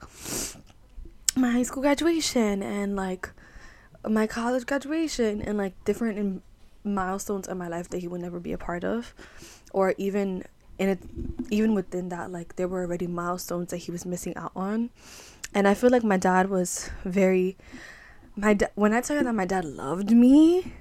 my 1.35 1.51
high 1.51 1.63
school 1.63 1.81
graduation 1.81 2.63
and 2.63 2.95
like 2.95 3.29
my 4.07 4.27
college 4.27 4.65
graduation 4.65 5.41
and 5.41 5.57
like 5.57 5.73
different 5.83 6.17
in 6.17 6.41
milestones 6.83 7.47
in 7.47 7.57
my 7.57 7.67
life 7.67 7.89
that 7.89 7.99
he 7.99 8.07
would 8.07 8.21
never 8.21 8.39
be 8.39 8.53
a 8.53 8.57
part 8.57 8.83
of 8.83 9.13
or 9.73 9.93
even 9.97 10.43
in 10.77 10.89
it 10.89 10.99
even 11.49 11.75
within 11.75 12.09
that 12.09 12.31
like 12.31 12.55
there 12.55 12.67
were 12.67 12.81
already 12.81 13.05
milestones 13.05 13.69
that 13.69 13.77
he 13.77 13.91
was 13.91 14.05
missing 14.05 14.35
out 14.37 14.51
on 14.55 14.89
and 15.53 15.67
i 15.67 15.73
feel 15.73 15.89
like 15.89 16.03
my 16.03 16.17
dad 16.17 16.49
was 16.49 16.89
very 17.03 17.57
my 18.35 18.53
da- 18.53 18.67
when 18.75 18.93
i 18.93 19.01
tell 19.01 19.17
you 19.17 19.23
that 19.23 19.33
my 19.33 19.45
dad 19.45 19.65
loved 19.65 20.11
me 20.11 20.73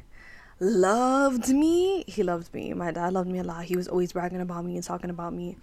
loved 0.61 1.49
me 1.49 2.05
he 2.09 2.23
loved 2.23 2.53
me 2.53 2.73
my 2.73 2.91
dad 2.91 3.13
loved 3.13 3.29
me 3.29 3.39
a 3.39 3.45
lot 3.45 3.65
he 3.65 3.77
was 3.77 3.89
always 3.89 4.13
bragging 4.13 4.41
about 4.41 4.65
me 4.65 4.75
and 4.75 4.85
talking 4.85 5.11
about 5.11 5.33
me 5.33 5.57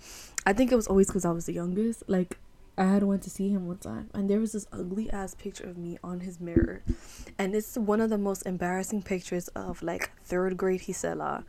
i 0.45 0.53
think 0.53 0.71
it 0.71 0.75
was 0.75 0.87
always 0.87 1.07
because 1.07 1.25
i 1.25 1.31
was 1.31 1.45
the 1.45 1.53
youngest 1.53 2.03
like 2.07 2.37
I 2.77 2.85
had 2.85 3.03
went 3.03 3.23
to 3.23 3.29
see 3.29 3.49
him 3.49 3.67
one 3.67 3.77
time 3.77 4.09
and 4.13 4.29
there 4.29 4.39
was 4.39 4.51
this 4.51 4.67
ugly 4.73 5.09
ass 5.09 5.33
picture 5.33 5.63
of 5.63 5.77
me 5.77 5.97
on 6.03 6.19
his 6.19 6.41
mirror. 6.41 6.83
And 7.37 7.55
it's 7.55 7.77
one 7.77 8.01
of 8.01 8.09
the 8.09 8.17
most 8.17 8.45
embarrassing 8.45 9.03
pictures 9.03 9.47
of 9.49 9.81
like 9.81 10.11
third 10.25 10.57
grade 10.57 10.81
Hisela. 10.81 11.45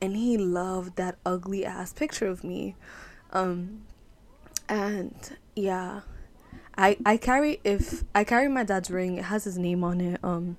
And 0.00 0.16
he 0.16 0.36
loved 0.36 0.96
that 0.96 1.18
ugly 1.24 1.64
ass 1.64 1.92
picture 1.92 2.26
of 2.26 2.42
me. 2.42 2.74
Um 3.32 3.82
and 4.68 5.36
yeah. 5.54 6.00
I 6.78 6.96
I 7.04 7.16
carry 7.16 7.60
if 7.64 8.04
I 8.14 8.24
carry 8.24 8.48
my 8.48 8.64
dad's 8.64 8.90
ring, 8.90 9.18
it 9.18 9.24
has 9.24 9.44
his 9.44 9.58
name 9.58 9.84
on 9.84 10.00
it. 10.00 10.20
Um 10.22 10.56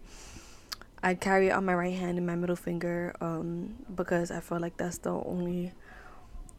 I 1.02 1.14
carry 1.14 1.50
it 1.50 1.52
on 1.52 1.66
my 1.66 1.76
right 1.76 1.94
hand 1.94 2.18
and 2.18 2.26
my 2.26 2.36
middle 2.36 2.56
finger, 2.56 3.14
um, 3.22 3.76
because 3.94 4.32
I 4.32 4.40
feel 4.40 4.60
like 4.60 4.78
that's 4.78 4.98
the 4.98 5.12
only 5.12 5.72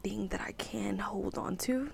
thing 0.05 0.29
that 0.29 0.41
I 0.41 0.53
can 0.53 0.99
hold 0.99 1.37
on 1.37 1.57
to 1.57 1.91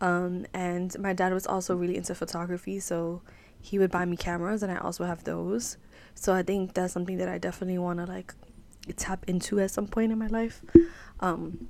um, 0.00 0.46
and 0.52 0.96
my 0.98 1.12
dad 1.12 1.32
was 1.32 1.46
also 1.46 1.74
really 1.74 1.96
into 1.96 2.14
photography, 2.14 2.80
so 2.80 3.22
he 3.60 3.78
would 3.78 3.90
buy 3.90 4.04
me 4.04 4.16
cameras, 4.16 4.62
and 4.62 4.70
I 4.70 4.76
also 4.76 5.04
have 5.04 5.24
those. 5.24 5.76
So 6.14 6.34
I 6.34 6.42
think 6.42 6.74
that's 6.74 6.92
something 6.92 7.16
that 7.18 7.28
I 7.28 7.38
definitely 7.38 7.78
want 7.78 8.00
to 8.00 8.04
like 8.04 8.34
tap 8.96 9.24
into 9.26 9.60
at 9.60 9.70
some 9.70 9.86
point 9.86 10.12
in 10.12 10.18
my 10.18 10.26
life. 10.26 10.62
Um, 11.20 11.68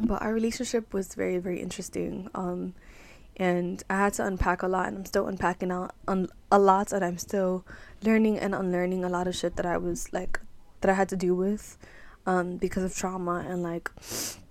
but 0.00 0.22
our 0.22 0.32
relationship 0.32 0.92
was 0.92 1.14
very, 1.14 1.38
very 1.38 1.60
interesting. 1.60 2.28
Um, 2.34 2.74
and 3.38 3.82
I 3.88 3.98
had 3.98 4.14
to 4.14 4.26
unpack 4.26 4.62
a 4.62 4.68
lot, 4.68 4.88
and 4.88 4.98
I'm 4.98 5.04
still 5.04 5.26
unpacking 5.26 5.70
a, 5.70 5.90
un- 6.06 6.28
a 6.50 6.58
lot, 6.58 6.92
and 6.92 7.04
I'm 7.04 7.18
still 7.18 7.64
learning 8.02 8.38
and 8.38 8.54
unlearning 8.54 9.04
a 9.04 9.08
lot 9.08 9.26
of 9.26 9.34
shit 9.36 9.56
that 9.56 9.66
I 9.66 9.76
was 9.76 10.12
like 10.12 10.40
that 10.80 10.90
I 10.90 10.94
had 10.94 11.08
to 11.10 11.16
deal 11.16 11.34
with 11.34 11.76
um, 12.26 12.56
because 12.56 12.84
of 12.84 12.94
trauma 12.94 13.44
and 13.48 13.62
like 13.62 13.90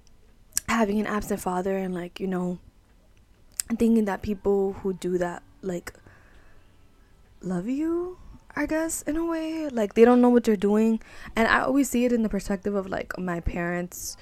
having 0.69 0.99
an 0.99 1.07
absent 1.07 1.39
father 1.39 1.77
and 1.77 1.93
like 1.93 2.19
you 2.19 2.27
know 2.27 2.59
thinking 3.77 4.05
that 4.05 4.21
people 4.21 4.73
who 4.73 4.93
do 4.93 5.17
that 5.17 5.43
like 5.61 5.93
love 7.41 7.67
you 7.67 8.17
I 8.57 8.65
guess 8.65 9.03
in 9.03 9.17
a 9.17 9.25
way 9.25 9.69
like 9.69 9.93
they 9.93 10.03
don't 10.03 10.19
know 10.19 10.29
what 10.29 10.43
they're 10.43 10.55
doing. 10.55 10.99
And 11.35 11.47
I 11.47 11.59
always 11.59 11.91
see 11.91 12.05
it 12.05 12.11
in 12.11 12.23
the 12.23 12.29
perspective 12.29 12.73
of 12.73 12.87
like 12.87 13.15
my 13.19 13.39
parents 13.39 14.17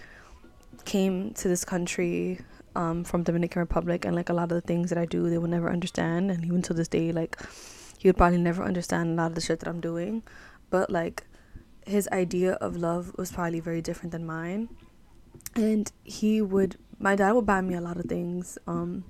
came 0.84 1.34
to 1.36 1.48
this 1.48 1.64
country 1.64 2.42
um, 2.76 3.04
from 3.04 3.24
Dominican 3.24 3.60
Republic 3.60 4.06
and 4.06 4.16
like 4.16 4.30
a 4.30 4.34
lot 4.34 4.52
of 4.52 4.62
the 4.62 4.62
things 4.62 4.90
that 4.90 4.98
I 4.98 5.06
do 5.06 5.30
they 5.30 5.38
will 5.38 5.50
never 5.50 5.70
understand 5.70 6.32
and 6.32 6.46
even 6.46 6.62
to 6.64 6.74
this 6.74 6.88
day 6.88 7.12
like 7.12 7.38
he 7.98 8.08
would 8.08 8.18
probably 8.18 8.38
never 8.38 8.64
understand 8.64 9.12
a 9.12 9.24
lot 9.24 9.28
of 9.28 9.36
the 9.36 9.42
shit 9.42 9.60
that 9.60 9.70
I'm 9.70 9.82
doing 9.82 10.24
but 10.70 10.90
like 10.90 11.24
his 11.86 12.08
idea 12.12 12.54
of 12.54 12.76
love 12.76 13.14
was 13.18 13.32
probably 13.32 13.60
very 13.60 13.82
different 13.82 14.12
than 14.12 14.26
mine 14.26 14.70
and 15.56 15.92
he 16.04 16.42
would 16.42 16.78
my 17.00 17.16
dad 17.16 17.34
would 17.34 17.46
buy 17.46 17.62
me 17.62 17.76
a 17.76 17.82
lot 17.82 17.98
of 17.98 18.06
things 18.06 18.58
um 18.68 19.04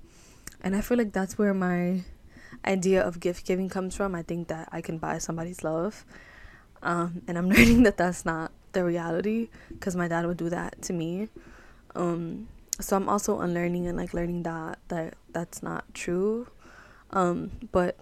and 0.62 0.76
I 0.76 0.82
feel 0.82 0.98
like 0.98 1.14
that's 1.14 1.38
where 1.38 1.54
my 1.54 2.04
idea 2.66 3.02
of 3.02 3.20
gift 3.20 3.46
giving 3.46 3.70
comes 3.70 3.96
from. 3.96 4.16
I 4.16 4.24
think 4.24 4.48
that 4.48 4.70
I 4.72 4.82
can 4.82 4.98
buy 4.98 5.18
somebody's 5.18 5.64
love. 5.64 6.06
Um, 6.82 7.22
and 7.28 7.38
I'm 7.38 7.50
learning 7.52 7.84
that 7.84 7.98
that's 7.98 8.26
not 8.26 8.52
the 8.72 8.84
reality 8.84 9.50
because 9.70 9.96
my 9.96 10.08
dad 10.08 10.26
would 10.26 10.38
do 10.38 10.50
that 10.50 10.82
to 10.84 10.94
me. 10.94 11.30
Um, 11.96 12.48
so 12.80 12.96
I'm 12.96 13.10
also 13.10 13.40
unlearning 13.40 13.88
and 13.88 13.98
like 13.98 14.14
learning 14.14 14.44
that 14.44 14.80
that 14.90 15.16
that's 15.32 15.64
not 15.64 15.94
true. 15.94 16.48
Um, 17.12 17.52
but 17.72 17.98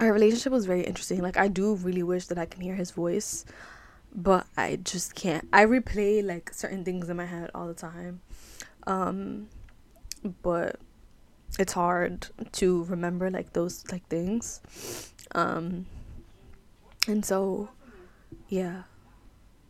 our 0.00 0.12
relationship 0.12 0.52
was 0.52 0.66
very 0.66 0.82
interesting. 0.82 1.20
Like 1.20 1.36
I 1.36 1.48
do 1.48 1.74
really 1.74 2.02
wish 2.02 2.26
that 2.26 2.38
I 2.38 2.46
can 2.46 2.60
hear 2.60 2.74
his 2.74 2.90
voice, 2.90 3.44
but 4.14 4.46
I 4.56 4.76
just 4.76 5.14
can't. 5.14 5.48
I 5.52 5.64
replay 5.64 6.24
like 6.24 6.52
certain 6.52 6.84
things 6.84 7.08
in 7.08 7.16
my 7.16 7.26
head 7.26 7.50
all 7.54 7.66
the 7.66 7.74
time. 7.74 8.20
Um, 8.86 9.48
but 10.42 10.78
it's 11.58 11.72
hard 11.72 12.28
to 12.52 12.84
remember 12.84 13.30
like 13.30 13.52
those 13.52 13.84
like 13.92 14.06
things 14.08 14.60
um 15.34 15.86
and 17.06 17.24
so 17.24 17.68
yeah 18.48 18.82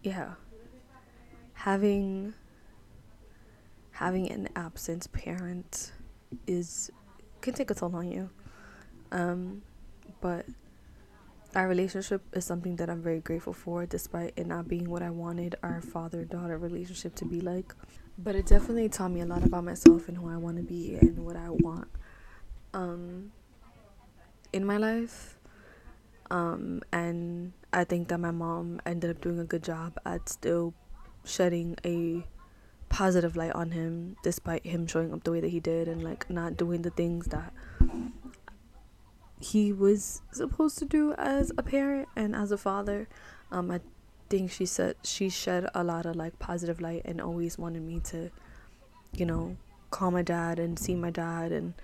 yeah 0.03 0.33
having 1.55 2.33
having 3.95 4.31
an 4.31 4.49
absent 4.57 5.11
parent 5.13 5.93
is 6.47 6.91
can 7.41 7.55
take 7.55 7.71
a 7.71 7.75
toll 7.75 7.95
on 7.95 8.11
you 8.11 8.31
um 9.13 9.63
but 10.21 10.47
our 11.55 11.69
relationship 11.69 12.21
is 12.33 12.45
something 12.45 12.75
that 12.77 12.91
I'm 12.91 13.01
very 13.01 13.21
grateful 13.21 13.53
for 13.53 13.87
despite 13.87 14.33
it 14.37 14.47
not 14.47 14.67
being 14.67 14.91
what 14.91 15.03
I 15.03 15.11
wanted 15.11 15.55
our 15.63 15.81
father 15.81 16.25
daughter 16.25 16.59
relationship 16.59 17.15
to 17.17 17.25
be 17.25 17.41
like 17.41 17.73
but 18.19 18.37
it 18.37 18.47
definitely 18.47 18.89
taught 18.89 19.11
me 19.11 19.21
a 19.21 19.27
lot 19.27 19.45
about 19.45 19.65
myself 19.65 20.09
and 20.09 20.17
who 20.17 20.29
I 20.29 20.37
want 20.37 20.57
to 20.57 20.63
be 20.63 20.97
and 21.01 21.25
what 21.25 21.37
I 21.37 21.51
want 21.51 21.89
um, 22.73 23.33
in 24.53 24.65
my 24.65 24.77
life. 24.77 25.37
Um, 26.31 26.83
and 26.93 27.53
I 27.73 27.85
think 27.85 28.09
that 28.09 28.19
my 28.19 28.31
mom 28.31 28.81
ended 28.87 29.11
up 29.11 29.21
doing 29.21 29.39
a 29.39 29.45
good 29.45 29.63
job 29.63 29.99
at 30.07 30.29
still 30.29 30.75
shedding 31.25 31.77
a 31.85 32.25
positive 32.95 33.35
light 33.35 33.51
on 33.57 33.73
him 33.73 34.17
despite 34.23 34.65
him 34.65 34.87
showing 34.87 35.13
up 35.13 35.25
the 35.25 35.33
way 35.33 35.41
that 35.41 35.51
he 35.51 35.59
did 35.59 35.89
and 35.89 36.05
like 36.05 36.31
not 36.31 36.57
doing 36.57 36.83
the 36.83 36.91
things 36.91 37.27
that 37.27 37.53
he 39.41 39.73
was 39.73 40.23
supposed 40.31 40.79
to 40.79 40.85
do 40.85 41.13
as 41.15 41.51
a 41.59 41.63
parent 41.65 42.09
and 42.15 42.37
as 42.37 42.53
a 42.53 42.57
father. 42.57 43.09
Um, 43.51 43.73
I 43.73 43.81
think 44.31 44.53
she 44.53 44.65
said 44.65 44.95
she 45.03 45.29
shed 45.29 45.69
a 45.75 45.83
lot 45.83 46.07
of 46.07 46.15
like 46.15 46.39
positive 46.39 46.81
light 46.81 47.03
and 47.05 47.21
always 47.21 47.59
wanted 47.59 47.83
me 47.83 47.99
to, 48.05 48.31
you 49.13 49.27
know, 49.27 49.57
call 49.91 50.13
my 50.13 50.23
dad 50.23 50.61
and 50.61 50.79
see 50.79 50.95
my 50.95 51.11
dad 51.11 51.51
and 51.51 51.75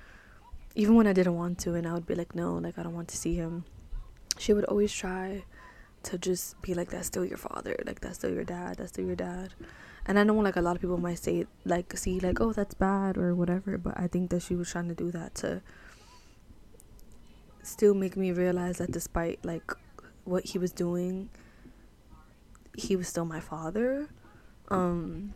even 0.77 0.95
when 0.95 1.09
I 1.09 1.13
didn't 1.13 1.35
want 1.35 1.59
to 1.61 1.75
and 1.75 1.89
I 1.89 1.93
would 1.93 2.07
be 2.07 2.15
like, 2.15 2.37
no, 2.37 2.55
like 2.55 2.79
I 2.79 2.85
don't 2.85 2.95
want 2.95 3.09
to 3.09 3.17
see 3.17 3.35
him. 3.35 3.65
She 4.39 4.53
would 4.53 4.65
always 4.67 4.93
try 4.93 5.43
to 6.05 6.19
just 6.19 6.61
be 6.63 6.75
like, 6.75 6.91
that's 6.91 7.07
still 7.07 7.25
your 7.25 7.39
father, 7.39 7.77
like 7.87 8.01
that's 8.01 8.19
still 8.19 8.33
your 8.33 8.45
dad, 8.45 8.77
that's 8.79 8.93
still 8.93 9.07
your 9.07 9.17
dad. 9.17 9.55
And 10.07 10.19
I 10.19 10.25
know 10.25 10.35
like 10.35 10.57
a 10.57 10.61
lot 10.61 10.77
of 10.77 10.81
people 10.81 10.97
might 10.97 11.19
say 11.19 11.47
like 11.65 11.97
see 11.97 12.21
like 12.21 12.41
oh 12.41 12.53
that's 12.53 12.75
bad 12.75 13.19
or 13.19 13.35
whatever, 13.35 13.77
but 13.79 13.99
I 13.99 14.07
think 14.07 14.31
that 14.31 14.43
she 14.43 14.55
was 14.55 14.71
trying 14.71 14.89
to 14.89 14.95
do 14.95 15.11
that 15.11 15.35
to 15.37 15.63
still 17.63 17.95
make 17.95 18.17
me 18.17 18.33
realize 18.33 18.79
that 18.79 18.91
despite 18.91 19.45
like 19.45 19.73
what 20.25 20.45
he 20.47 20.59
was 20.59 20.73
doing, 20.73 21.29
he 22.77 22.97
was 22.97 23.09
still 23.09 23.25
my 23.25 23.41
father. 23.41 24.09
Um, 24.69 25.35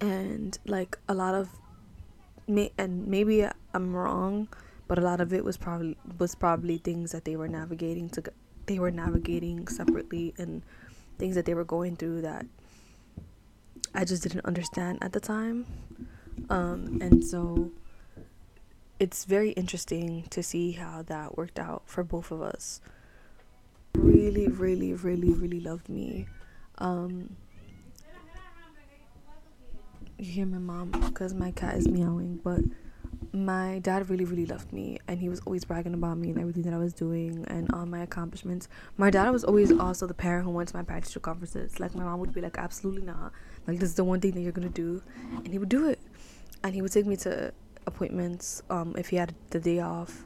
and 0.00 0.58
like 0.66 0.98
a 1.08 1.14
lot 1.14 1.34
of 1.34 1.48
may 2.46 2.72
and 2.78 3.06
maybe 3.06 3.46
I'm 3.74 3.94
wrong, 3.94 4.48
but 4.86 4.98
a 4.98 5.02
lot 5.02 5.20
of 5.20 5.32
it 5.32 5.44
was 5.44 5.56
probably 5.56 5.96
was 6.18 6.34
probably 6.34 6.78
things 6.78 7.12
that 7.12 7.24
they 7.24 7.36
were 7.36 7.48
navigating 7.48 8.08
to 8.10 8.22
they 8.68 8.78
were 8.78 8.90
navigating 8.90 9.66
separately 9.66 10.34
and 10.38 10.62
things 11.18 11.34
that 11.34 11.46
they 11.46 11.54
were 11.54 11.64
going 11.64 11.96
through 11.96 12.22
that 12.22 12.46
I 13.94 14.04
just 14.04 14.22
didn't 14.22 14.44
understand 14.44 14.98
at 15.00 15.12
the 15.12 15.20
time. 15.20 15.66
Um, 16.50 16.98
and 17.00 17.24
so 17.24 17.72
it's 19.00 19.24
very 19.24 19.50
interesting 19.52 20.24
to 20.30 20.42
see 20.42 20.72
how 20.72 21.02
that 21.02 21.36
worked 21.36 21.58
out 21.58 21.82
for 21.86 22.04
both 22.04 22.30
of 22.30 22.42
us. 22.42 22.80
Really, 23.94 24.46
really, 24.46 24.92
really, 24.92 25.32
really 25.32 25.60
loved 25.60 25.88
me. 25.88 26.26
Um, 26.78 27.36
you 30.18 30.32
hear 30.32 30.46
my 30.46 30.58
mom 30.58 30.90
because 30.90 31.32
my 31.32 31.50
cat 31.52 31.76
is 31.76 31.88
meowing, 31.88 32.40
but 32.42 32.60
my 33.32 33.78
dad 33.80 34.08
really 34.08 34.24
really 34.24 34.46
loved 34.46 34.72
me 34.72 34.98
and 35.06 35.20
he 35.20 35.28
was 35.28 35.40
always 35.40 35.64
bragging 35.64 35.94
about 35.94 36.18
me 36.18 36.30
and 36.30 36.38
everything 36.38 36.62
that 36.62 36.72
I 36.72 36.78
was 36.78 36.92
doing 36.92 37.44
and 37.48 37.72
all 37.72 37.86
my 37.86 38.00
accomplishments. 38.00 38.68
My 38.96 39.10
dad 39.10 39.30
was 39.30 39.44
always 39.44 39.72
also 39.72 40.06
the 40.06 40.14
parent 40.14 40.44
who 40.44 40.50
went 40.50 40.68
to 40.70 40.76
my 40.76 40.82
parent 40.82 41.06
teacher 41.06 41.20
conferences. 41.20 41.78
Like 41.80 41.94
my 41.94 42.04
mom 42.04 42.20
would 42.20 42.32
be 42.32 42.40
like, 42.40 42.58
Absolutely 42.58 43.02
not. 43.02 43.32
Like 43.66 43.78
this 43.78 43.90
is 43.90 43.94
the 43.96 44.04
one 44.04 44.20
thing 44.20 44.32
that 44.32 44.40
you're 44.40 44.52
gonna 44.52 44.68
do 44.68 45.02
and 45.36 45.48
he 45.48 45.58
would 45.58 45.68
do 45.68 45.88
it. 45.88 46.00
And 46.62 46.74
he 46.74 46.82
would 46.82 46.92
take 46.92 47.06
me 47.06 47.16
to 47.16 47.52
appointments, 47.86 48.62
um, 48.70 48.94
if 48.98 49.08
he 49.08 49.16
had 49.16 49.34
the 49.50 49.60
day 49.60 49.80
off. 49.80 50.24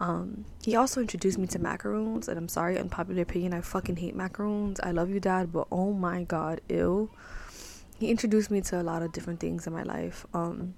Um, 0.00 0.44
he 0.64 0.74
also 0.76 1.00
introduced 1.00 1.38
me 1.38 1.46
to 1.48 1.58
macaroons 1.58 2.28
and 2.28 2.36
I'm 2.36 2.48
sorry, 2.48 2.78
unpopular 2.78 3.22
opinion, 3.22 3.54
I 3.54 3.60
fucking 3.60 3.96
hate 3.96 4.14
macaroons. 4.14 4.80
I 4.80 4.90
love 4.90 5.10
you 5.10 5.20
dad, 5.20 5.52
but 5.52 5.68
oh 5.70 5.92
my 5.92 6.24
god, 6.24 6.60
ew. 6.68 7.10
He 7.98 8.10
introduced 8.10 8.50
me 8.50 8.60
to 8.62 8.80
a 8.80 8.82
lot 8.82 9.02
of 9.02 9.12
different 9.12 9.40
things 9.40 9.66
in 9.66 9.72
my 9.72 9.82
life. 9.84 10.26
Um 10.34 10.74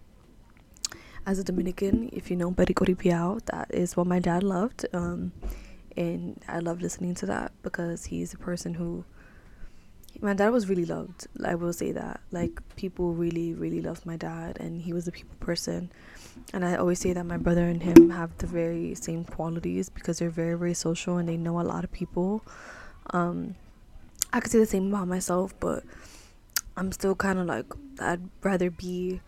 as 1.27 1.41
a 1.41 1.45
Dominican, 1.45 2.09
if 2.13 2.31
you 2.31 2.37
know 2.37 2.53
Perico 2.53 2.85
Ripiao, 2.85 3.45
that 3.47 3.69
is 3.75 3.97
what 3.97 4.07
my 4.07 4.21
dad 4.21 4.45
loved. 4.45 4.87
Um, 4.93 5.33
and 5.97 6.41
I 6.49 6.61
love 6.61 6.81
listening 6.81 7.15
to 7.17 7.27
that 7.27 7.53
because 7.63 8.05
he's 8.05 8.33
a 8.33 8.39
person 8.39 8.75
who 8.75 9.05
my 10.21 10.35
dad 10.35 10.51
was 10.51 10.69
really 10.69 10.85
loved. 10.85 11.27
I 11.45 11.57
will 11.57 11.73
say 11.73 11.91
that. 11.93 12.21
Like 12.31 12.61
people 12.77 13.13
really, 13.13 13.55
really 13.55 13.81
loved 13.81 14.07
my 14.07 14.17
dad 14.17 14.59
and 14.61 14.81
he 14.81 14.93
was 14.93 15.09
a 15.09 15.13
people 15.13 15.37
person. 15.41 15.91
And 16.53 16.65
I 16.65 16.77
always 16.77 17.01
say 17.01 17.13
that 17.13 17.27
my 17.27 17.39
brother 17.39 17.65
and 17.65 17.83
him 17.83 18.11
have 18.11 18.37
the 18.39 18.47
very 18.47 18.95
same 18.95 19.25
qualities 19.25 19.89
because 19.89 20.21
they're 20.21 20.31
very, 20.31 20.57
very 20.57 20.75
social 20.75 21.17
and 21.17 21.29
they 21.29 21.37
know 21.37 21.61
a 21.61 21.63
lot 21.63 21.83
of 21.83 21.91
people. 21.91 22.45
Um, 23.11 23.57
I 24.33 24.41
could 24.41 24.53
say 24.53 24.59
the 24.59 24.67
same 24.67 24.95
about 24.95 25.09
myself, 25.09 25.59
but 25.59 25.83
I'm 26.77 26.93
still 26.93 27.15
kind 27.15 27.39
of 27.39 27.47
like 27.47 27.67
I'd 27.99 28.29
rather 28.43 28.71
be 28.71 29.21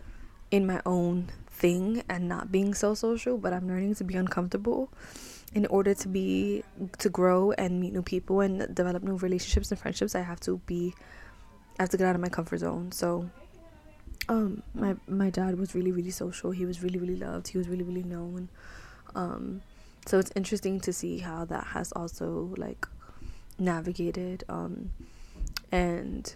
in 0.51 0.65
my 0.65 0.81
own 0.85 1.29
thing 1.59 2.03
and 2.09 2.27
not 2.27 2.51
being 2.51 2.73
so 2.73 2.93
social, 2.95 3.37
but 3.37 3.53
I'm 3.53 3.67
learning 3.67 3.95
to 3.95 4.03
be 4.03 4.15
uncomfortable 4.15 4.89
in 5.53 5.65
order 5.67 5.93
to 5.93 6.07
be 6.07 6.63
to 6.99 7.09
grow 7.09 7.51
and 7.51 7.79
meet 7.79 7.93
new 7.93 8.01
people 8.01 8.41
and 8.41 8.73
develop 8.73 9.03
new 9.03 9.17
relationships 9.17 9.71
and 9.71 9.79
friendships. 9.79 10.15
I 10.15 10.21
have 10.21 10.39
to 10.41 10.57
be 10.65 10.93
I 11.77 11.83
have 11.83 11.89
to 11.89 11.97
get 11.97 12.07
out 12.07 12.15
of 12.15 12.21
my 12.21 12.29
comfort 12.29 12.59
zone. 12.59 12.91
So 12.91 13.29
um 14.27 14.63
my 14.73 14.95
my 15.07 15.29
dad 15.29 15.57
was 15.57 15.75
really 15.75 15.91
really 15.91 16.11
social. 16.11 16.51
He 16.51 16.65
was 16.65 16.81
really 16.83 16.99
really 16.99 17.15
loved. 17.17 17.47
He 17.47 17.57
was 17.57 17.67
really 17.67 17.83
really 17.83 18.03
known. 18.03 18.49
Um 19.15 19.61
so 20.05 20.17
it's 20.17 20.31
interesting 20.35 20.79
to 20.81 20.93
see 20.93 21.19
how 21.19 21.45
that 21.45 21.67
has 21.67 21.91
also 21.91 22.53
like 22.57 22.87
navigated 23.57 24.43
um 24.49 24.91
and 25.71 26.33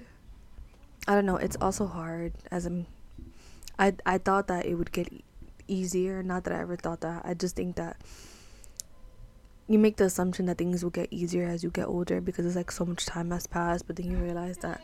I 1.07 1.15
don't 1.15 1.25
know, 1.25 1.38
it's 1.38 1.57
also 1.59 1.86
hard 1.88 2.33
as 2.49 2.65
I'm 2.65 2.86
I 3.77 3.93
I 4.05 4.17
thought 4.17 4.47
that 4.47 4.65
it 4.65 4.75
would 4.75 4.91
get 4.91 5.09
easier. 5.67 6.23
Not 6.23 6.43
that 6.45 6.53
I 6.53 6.59
ever 6.59 6.75
thought 6.75 7.01
that. 7.01 7.23
I 7.25 7.33
just 7.33 7.55
think 7.55 7.75
that 7.75 7.97
you 9.67 9.79
make 9.79 9.97
the 9.97 10.05
assumption 10.05 10.45
that 10.47 10.57
things 10.57 10.83
will 10.83 10.91
get 10.91 11.07
easier 11.12 11.47
as 11.47 11.63
you 11.63 11.69
get 11.69 11.88
older 11.88 12.19
because 12.19 12.45
it's 12.45 12.55
like 12.55 12.71
so 12.71 12.86
much 12.86 13.05
time 13.05 13.31
has 13.31 13.47
passed, 13.47 13.88
but 13.88 13.95
then 13.95 14.12
you 14.12 14.17
realize 14.17 14.57
that 14.57 14.81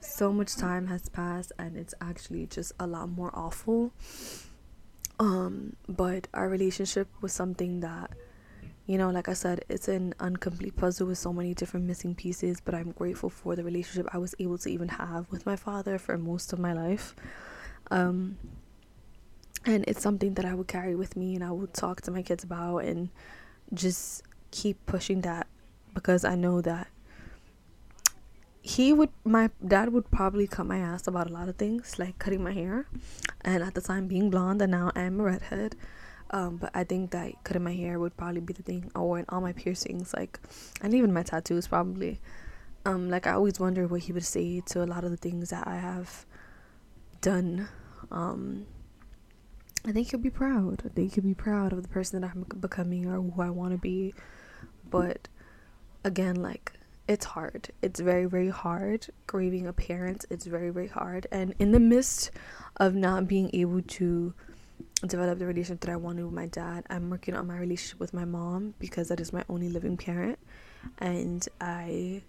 so 0.00 0.30
much 0.30 0.56
time 0.56 0.86
has 0.88 1.08
passed 1.08 1.52
and 1.58 1.76
it's 1.76 1.94
actually 2.00 2.46
just 2.46 2.72
a 2.78 2.86
lot 2.86 3.08
more 3.08 3.30
awful. 3.34 3.92
Um, 5.18 5.76
but 5.88 6.28
our 6.34 6.48
relationship 6.48 7.08
was 7.22 7.32
something 7.32 7.80
that 7.80 8.10
you 8.86 8.98
know, 8.98 9.08
like 9.08 9.30
I 9.30 9.32
said, 9.32 9.64
it's 9.70 9.88
an 9.88 10.14
incomplete 10.20 10.76
puzzle 10.76 11.06
with 11.06 11.16
so 11.16 11.32
many 11.32 11.54
different 11.54 11.86
missing 11.86 12.14
pieces, 12.14 12.60
but 12.60 12.74
I'm 12.74 12.90
grateful 12.92 13.30
for 13.30 13.56
the 13.56 13.64
relationship 13.64 14.06
I 14.12 14.18
was 14.18 14.34
able 14.38 14.58
to 14.58 14.68
even 14.68 14.88
have 14.88 15.30
with 15.30 15.46
my 15.46 15.56
father 15.56 15.96
for 15.98 16.18
most 16.18 16.52
of 16.52 16.58
my 16.58 16.74
life. 16.74 17.14
Um, 17.90 18.38
and 19.66 19.84
it's 19.86 20.02
something 20.02 20.34
that 20.34 20.44
I 20.44 20.54
would 20.54 20.68
carry 20.68 20.94
with 20.94 21.16
me 21.16 21.34
and 21.34 21.44
I 21.44 21.50
would 21.50 21.72
talk 21.72 22.02
to 22.02 22.10
my 22.10 22.22
kids 22.22 22.44
about 22.44 22.78
and 22.78 23.08
just 23.72 24.22
keep 24.50 24.84
pushing 24.86 25.22
that 25.22 25.46
because 25.94 26.24
I 26.24 26.34
know 26.34 26.60
that 26.60 26.88
he 28.60 28.92
would 28.92 29.10
my 29.24 29.50
dad 29.66 29.92
would 29.92 30.10
probably 30.10 30.46
cut 30.46 30.66
my 30.66 30.78
ass 30.78 31.06
about 31.06 31.28
a 31.28 31.32
lot 31.32 31.48
of 31.48 31.56
things 31.56 31.98
like 31.98 32.18
cutting 32.18 32.42
my 32.42 32.52
hair. 32.52 32.86
And 33.42 33.62
at 33.62 33.74
the 33.74 33.80
time 33.80 34.06
being 34.06 34.30
blonde 34.30 34.62
and 34.62 34.70
now 34.70 34.90
I'm 34.94 35.20
a 35.20 35.24
redhead. 35.24 35.76
Um, 36.30 36.56
but 36.56 36.70
I 36.74 36.84
think 36.84 37.10
that 37.10 37.44
cutting 37.44 37.62
my 37.62 37.74
hair 37.74 37.98
would 37.98 38.16
probably 38.16 38.40
be 38.40 38.54
the 38.54 38.62
thing 38.62 38.90
or 38.94 39.18
in 39.18 39.26
all 39.28 39.40
my 39.40 39.52
piercings 39.52 40.14
like 40.14 40.40
and 40.80 40.94
even 40.94 41.12
my 41.12 41.22
tattoos 41.22 41.68
probably. 41.68 42.20
Um, 42.86 43.08
like 43.08 43.26
I 43.26 43.32
always 43.32 43.58
wonder 43.58 43.86
what 43.86 44.02
he 44.02 44.12
would 44.12 44.24
say 44.26 44.60
to 44.66 44.82
a 44.82 44.86
lot 44.86 45.04
of 45.04 45.10
the 45.10 45.16
things 45.16 45.50
that 45.50 45.66
I 45.66 45.76
have 45.76 46.26
done. 47.24 47.68
Um, 48.10 48.66
I 49.86 49.92
think 49.92 50.10
he'll 50.10 50.20
be 50.20 50.30
proud. 50.30 50.82
I 50.84 50.88
think 50.90 51.14
he'll 51.14 51.24
be 51.24 51.34
proud 51.34 51.72
of 51.72 51.82
the 51.82 51.88
person 51.88 52.20
that 52.20 52.30
I'm 52.30 52.44
becoming 52.60 53.06
or 53.06 53.20
who 53.20 53.40
I 53.40 53.48
want 53.48 53.72
to 53.72 53.78
be. 53.78 54.14
But 54.88 55.28
again, 56.04 56.36
like 56.36 56.72
it's 57.08 57.24
hard. 57.24 57.70
It's 57.80 57.98
very, 57.98 58.26
very 58.26 58.50
hard. 58.50 59.06
Grieving 59.26 59.66
a 59.66 59.72
parent, 59.72 60.26
it's 60.30 60.44
very, 60.44 60.68
very 60.68 60.88
hard. 60.88 61.26
And 61.32 61.54
in 61.58 61.72
the 61.72 61.80
midst 61.80 62.30
of 62.76 62.94
not 62.94 63.26
being 63.26 63.50
able 63.54 63.80
to 63.80 64.34
develop 65.06 65.38
the 65.38 65.46
relationship 65.46 65.80
that 65.80 65.90
I 65.90 65.96
wanted 65.96 66.24
with 66.24 66.34
my 66.34 66.46
dad, 66.46 66.84
I'm 66.90 67.08
working 67.08 67.34
on 67.34 67.46
my 67.46 67.56
relationship 67.56 68.00
with 68.00 68.12
my 68.12 68.26
mom 68.26 68.74
because 68.78 69.08
that 69.08 69.18
is 69.18 69.32
my 69.32 69.44
only 69.48 69.70
living 69.70 69.96
parent. 69.96 70.38
And 70.98 71.46
I 71.58 72.22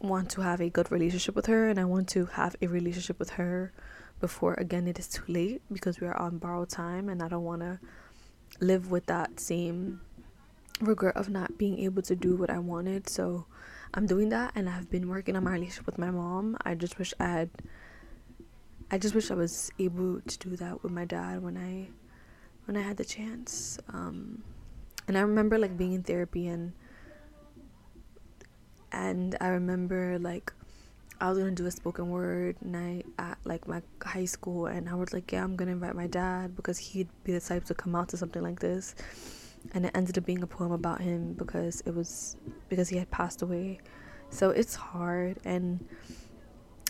want 0.00 0.30
to 0.30 0.40
have 0.40 0.60
a 0.60 0.70
good 0.70 0.90
relationship 0.90 1.34
with 1.36 1.46
her 1.46 1.68
and 1.68 1.78
I 1.78 1.84
want 1.84 2.08
to 2.10 2.26
have 2.26 2.56
a 2.62 2.66
relationship 2.66 3.18
with 3.18 3.30
her 3.30 3.72
before 4.18 4.54
again 4.54 4.86
it 4.86 4.98
is 4.98 5.08
too 5.08 5.24
late 5.28 5.62
because 5.72 6.00
we 6.00 6.06
are 6.06 6.16
on 6.16 6.38
borrowed 6.38 6.70
time 6.70 7.08
and 7.08 7.22
I 7.22 7.28
don't 7.28 7.44
want 7.44 7.62
to 7.62 7.78
live 8.60 8.90
with 8.90 9.06
that 9.06 9.38
same 9.38 10.00
regret 10.80 11.16
of 11.16 11.28
not 11.28 11.58
being 11.58 11.78
able 11.80 12.02
to 12.02 12.16
do 12.16 12.36
what 12.36 12.50
I 12.50 12.58
wanted. 12.58 13.08
So 13.08 13.46
I'm 13.94 14.06
doing 14.06 14.30
that 14.30 14.52
and 14.54 14.68
I've 14.68 14.90
been 14.90 15.08
working 15.08 15.36
on 15.36 15.44
my 15.44 15.52
relationship 15.52 15.86
with 15.86 15.98
my 15.98 16.10
mom. 16.10 16.56
I 16.64 16.74
just 16.74 16.98
wish 16.98 17.12
I 17.20 17.24
had 17.24 17.50
I 18.90 18.98
just 18.98 19.14
wish 19.14 19.30
I 19.30 19.34
was 19.34 19.70
able 19.78 20.20
to 20.20 20.38
do 20.38 20.56
that 20.56 20.82
with 20.82 20.90
my 20.90 21.04
dad 21.04 21.42
when 21.42 21.56
I 21.56 21.88
when 22.64 22.76
I 22.76 22.82
had 22.82 22.96
the 22.96 23.04
chance. 23.04 23.78
Um 23.92 24.42
and 25.06 25.16
I 25.16 25.20
remember 25.22 25.58
like 25.58 25.76
being 25.76 25.92
in 25.92 26.02
therapy 26.02 26.46
and 26.48 26.72
and 28.92 29.36
I 29.40 29.48
remember 29.48 30.18
like 30.18 30.52
I 31.20 31.28
was 31.28 31.38
gonna 31.38 31.50
do 31.50 31.66
a 31.66 31.70
spoken 31.70 32.08
word 32.08 32.56
night 32.62 33.04
at 33.18 33.38
like 33.44 33.68
my 33.68 33.82
high 34.02 34.24
school, 34.24 34.66
and 34.66 34.88
I 34.88 34.94
was 34.94 35.12
like, 35.12 35.30
yeah, 35.32 35.44
I'm 35.44 35.54
gonna 35.54 35.72
invite 35.72 35.94
my 35.94 36.06
dad 36.06 36.56
because 36.56 36.78
he'd 36.78 37.08
be 37.24 37.32
the 37.32 37.40
type 37.40 37.64
to 37.66 37.74
come 37.74 37.94
out 37.94 38.08
to 38.08 38.16
something 38.16 38.42
like 38.42 38.60
this. 38.60 38.94
And 39.72 39.84
it 39.84 39.92
ended 39.94 40.16
up 40.16 40.24
being 40.24 40.42
a 40.42 40.46
poem 40.46 40.72
about 40.72 41.02
him 41.02 41.34
because 41.34 41.82
it 41.84 41.94
was 41.94 42.36
because 42.70 42.88
he 42.88 42.96
had 42.96 43.10
passed 43.10 43.42
away. 43.42 43.80
So 44.30 44.50
it's 44.50 44.74
hard, 44.74 45.38
and 45.44 45.84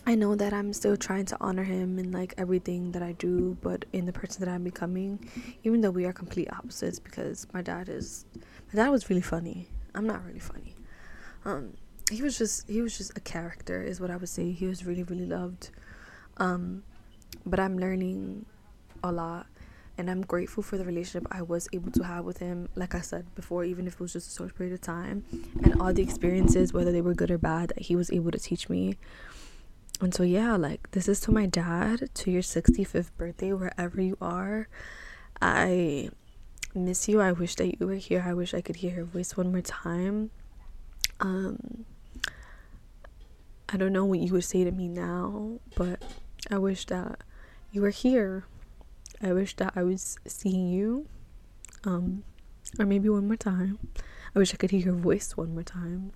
I 0.07 0.15
know 0.15 0.35
that 0.37 0.53
I'm 0.53 0.73
still 0.73 0.97
trying 0.97 1.25
to 1.27 1.37
honor 1.41 1.65
him 1.65 1.99
in 1.99 2.13
like 2.13 2.35
everything 2.39 2.93
that 2.93 3.03
I 3.03 3.13
do, 3.13 3.57
but 3.61 3.85
in 3.93 4.07
the 4.07 4.13
person 4.13 4.45
that 4.45 4.51
I'm 4.51 4.63
becoming, 4.63 5.29
even 5.65 5.81
though 5.81 5.91
we 5.91 6.05
are 6.05 6.13
complete 6.13 6.53
opposites, 6.53 7.01
because 7.01 7.47
my 7.53 7.63
dad 7.63 7.89
is 7.89 8.27
my 8.73 8.83
dad 8.83 8.91
was 8.91 9.11
really 9.11 9.23
funny. 9.23 9.69
I'm 9.95 10.07
not 10.07 10.25
really 10.25 10.39
funny. 10.39 10.77
Um, 11.45 11.75
he 12.11 12.23
was 12.23 12.39
just 12.39 12.69
he 12.69 12.83
was 12.83 12.97
just 12.97 13.17
a 13.17 13.21
character 13.21 13.83
is 13.83 14.01
what 14.01 14.11
I 14.11 14.17
would 14.17 14.29
say. 14.29 14.53
He 14.53 14.67
was 14.67 14.85
really 14.85 15.03
really 15.03 15.27
loved. 15.27 15.71
Um, 16.37 16.83
but 17.47 17.61
I'm 17.61 17.79
learning 17.79 18.47
a 19.03 19.13
lot 19.13 19.47
and 20.01 20.11
I'm 20.11 20.23
grateful 20.23 20.63
for 20.63 20.79
the 20.79 20.85
relationship 20.85 21.29
I 21.31 21.43
was 21.43 21.69
able 21.73 21.91
to 21.93 22.03
have 22.05 22.25
with 22.25 22.39
him. 22.39 22.69
Like 22.75 22.95
I 22.95 23.01
said 23.01 23.35
before, 23.35 23.65
even 23.65 23.87
if 23.87 23.95
it 23.95 24.01
was 24.01 24.15
just 24.15 24.33
a 24.33 24.37
short 24.37 24.57
period 24.57 24.73
of 24.73 24.81
time, 24.81 25.25
and 25.63 25.81
all 25.81 25.93
the 25.93 26.03
experiences, 26.03 26.73
whether 26.73 26.91
they 26.91 27.03
were 27.03 27.15
good 27.15 27.31
or 27.31 27.39
bad, 27.39 27.69
that 27.71 27.81
he 27.81 27.97
was 27.97 28.11
able 28.11 28.31
to 28.31 28.39
teach 28.39 28.69
me. 28.69 28.97
And 30.01 30.15
so 30.15 30.23
yeah, 30.23 30.57
like 30.57 30.91
this 30.93 31.07
is 31.07 31.21
to 31.21 31.33
my 31.33 31.45
dad, 31.45 32.09
to 32.15 32.31
your 32.31 32.43
65th 32.43 33.11
birthday, 33.19 33.53
wherever 33.53 34.01
you 34.01 34.17
are. 34.23 34.69
I 35.43 36.09
miss 36.75 37.09
you. 37.09 37.21
I 37.21 37.33
wish 37.33 37.57
that 37.57 37.79
you 37.79 37.87
were 37.87 37.95
here. 37.95 38.25
I 38.27 38.33
wish 38.33 38.55
I 38.55 38.63
could 38.63 38.77
hear 38.77 38.95
your 38.95 39.05
voice 39.05 39.37
one 39.37 39.53
more 39.53 39.61
time. 39.61 40.31
Um, 41.21 41.85
I 43.73 43.77
don't 43.77 43.93
know 43.93 44.05
what 44.05 44.19
you 44.19 44.33
would 44.33 44.45
say 44.45 44.65
to 44.65 44.73
me 44.73 44.89
now, 44.89 45.61
but 45.77 46.03
I 46.51 46.59
wish 46.59 46.87
that 46.87 47.21
you 47.71 47.83
were 47.83 47.91
here. 47.91 48.45
I 49.23 49.33
wish 49.33 49.55
that 49.57 49.75
I 49.77 49.85
was 49.85 50.19
seeing 50.27 50.69
you. 50.69 51.07
Um, 51.85 52.25
or 52.79 52.87
maybe 52.87 53.09
one 53.09 53.27
more 53.27 53.37
time. 53.37 53.79
I 54.35 54.39
wish 54.39 54.53
I 54.53 54.57
could 54.57 54.71
hear 54.71 54.81
your 54.81 54.95
voice 54.95 55.37
one 55.37 55.55
more 55.55 55.63
time. 55.63 56.13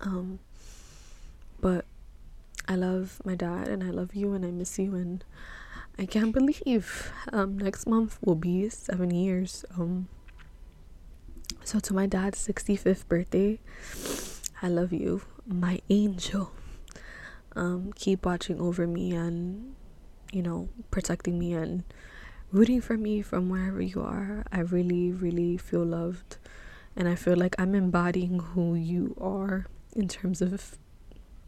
Um, 0.00 0.38
but 1.60 1.84
I 2.68 2.74
love 2.74 3.20
my 3.24 3.34
dad 3.34 3.68
and 3.68 3.84
I 3.84 3.90
love 3.90 4.14
you 4.14 4.32
and 4.32 4.44
I 4.44 4.50
miss 4.50 4.78
you 4.78 4.94
and 4.94 5.24
I 5.98 6.06
can't 6.06 6.32
believe 6.32 7.12
um, 7.32 7.58
next 7.58 7.86
month 7.86 8.18
will 8.24 8.34
be 8.34 8.68
seven 8.70 9.10
years. 9.10 9.64
Um, 9.78 10.08
so 11.64 11.80
to 11.80 11.94
my 11.94 12.06
dad's 12.06 12.46
65th 12.46 13.06
birthday, 13.08 13.58
I 14.62 14.68
love 14.68 14.92
you, 14.92 15.22
my 15.46 15.80
angel. 15.90 16.52
Um, 17.54 17.92
keep 17.94 18.24
watching 18.24 18.60
over 18.60 18.86
me 18.86 19.12
and 19.12 19.74
you 20.32 20.42
know 20.42 20.68
protecting 20.90 21.38
me 21.38 21.52
and 21.52 21.84
rooting 22.50 22.80
for 22.80 22.96
me 22.96 23.22
from 23.22 23.48
wherever 23.48 23.80
you 23.80 24.02
are. 24.02 24.44
I 24.52 24.60
really, 24.60 25.10
really 25.12 25.56
feel 25.56 25.84
loved, 25.84 26.36
and 26.96 27.08
I 27.08 27.14
feel 27.14 27.36
like 27.36 27.54
I'm 27.58 27.74
embodying 27.74 28.38
who 28.38 28.74
you 28.74 29.16
are 29.20 29.66
in 29.94 30.08
terms 30.08 30.40
of 30.40 30.78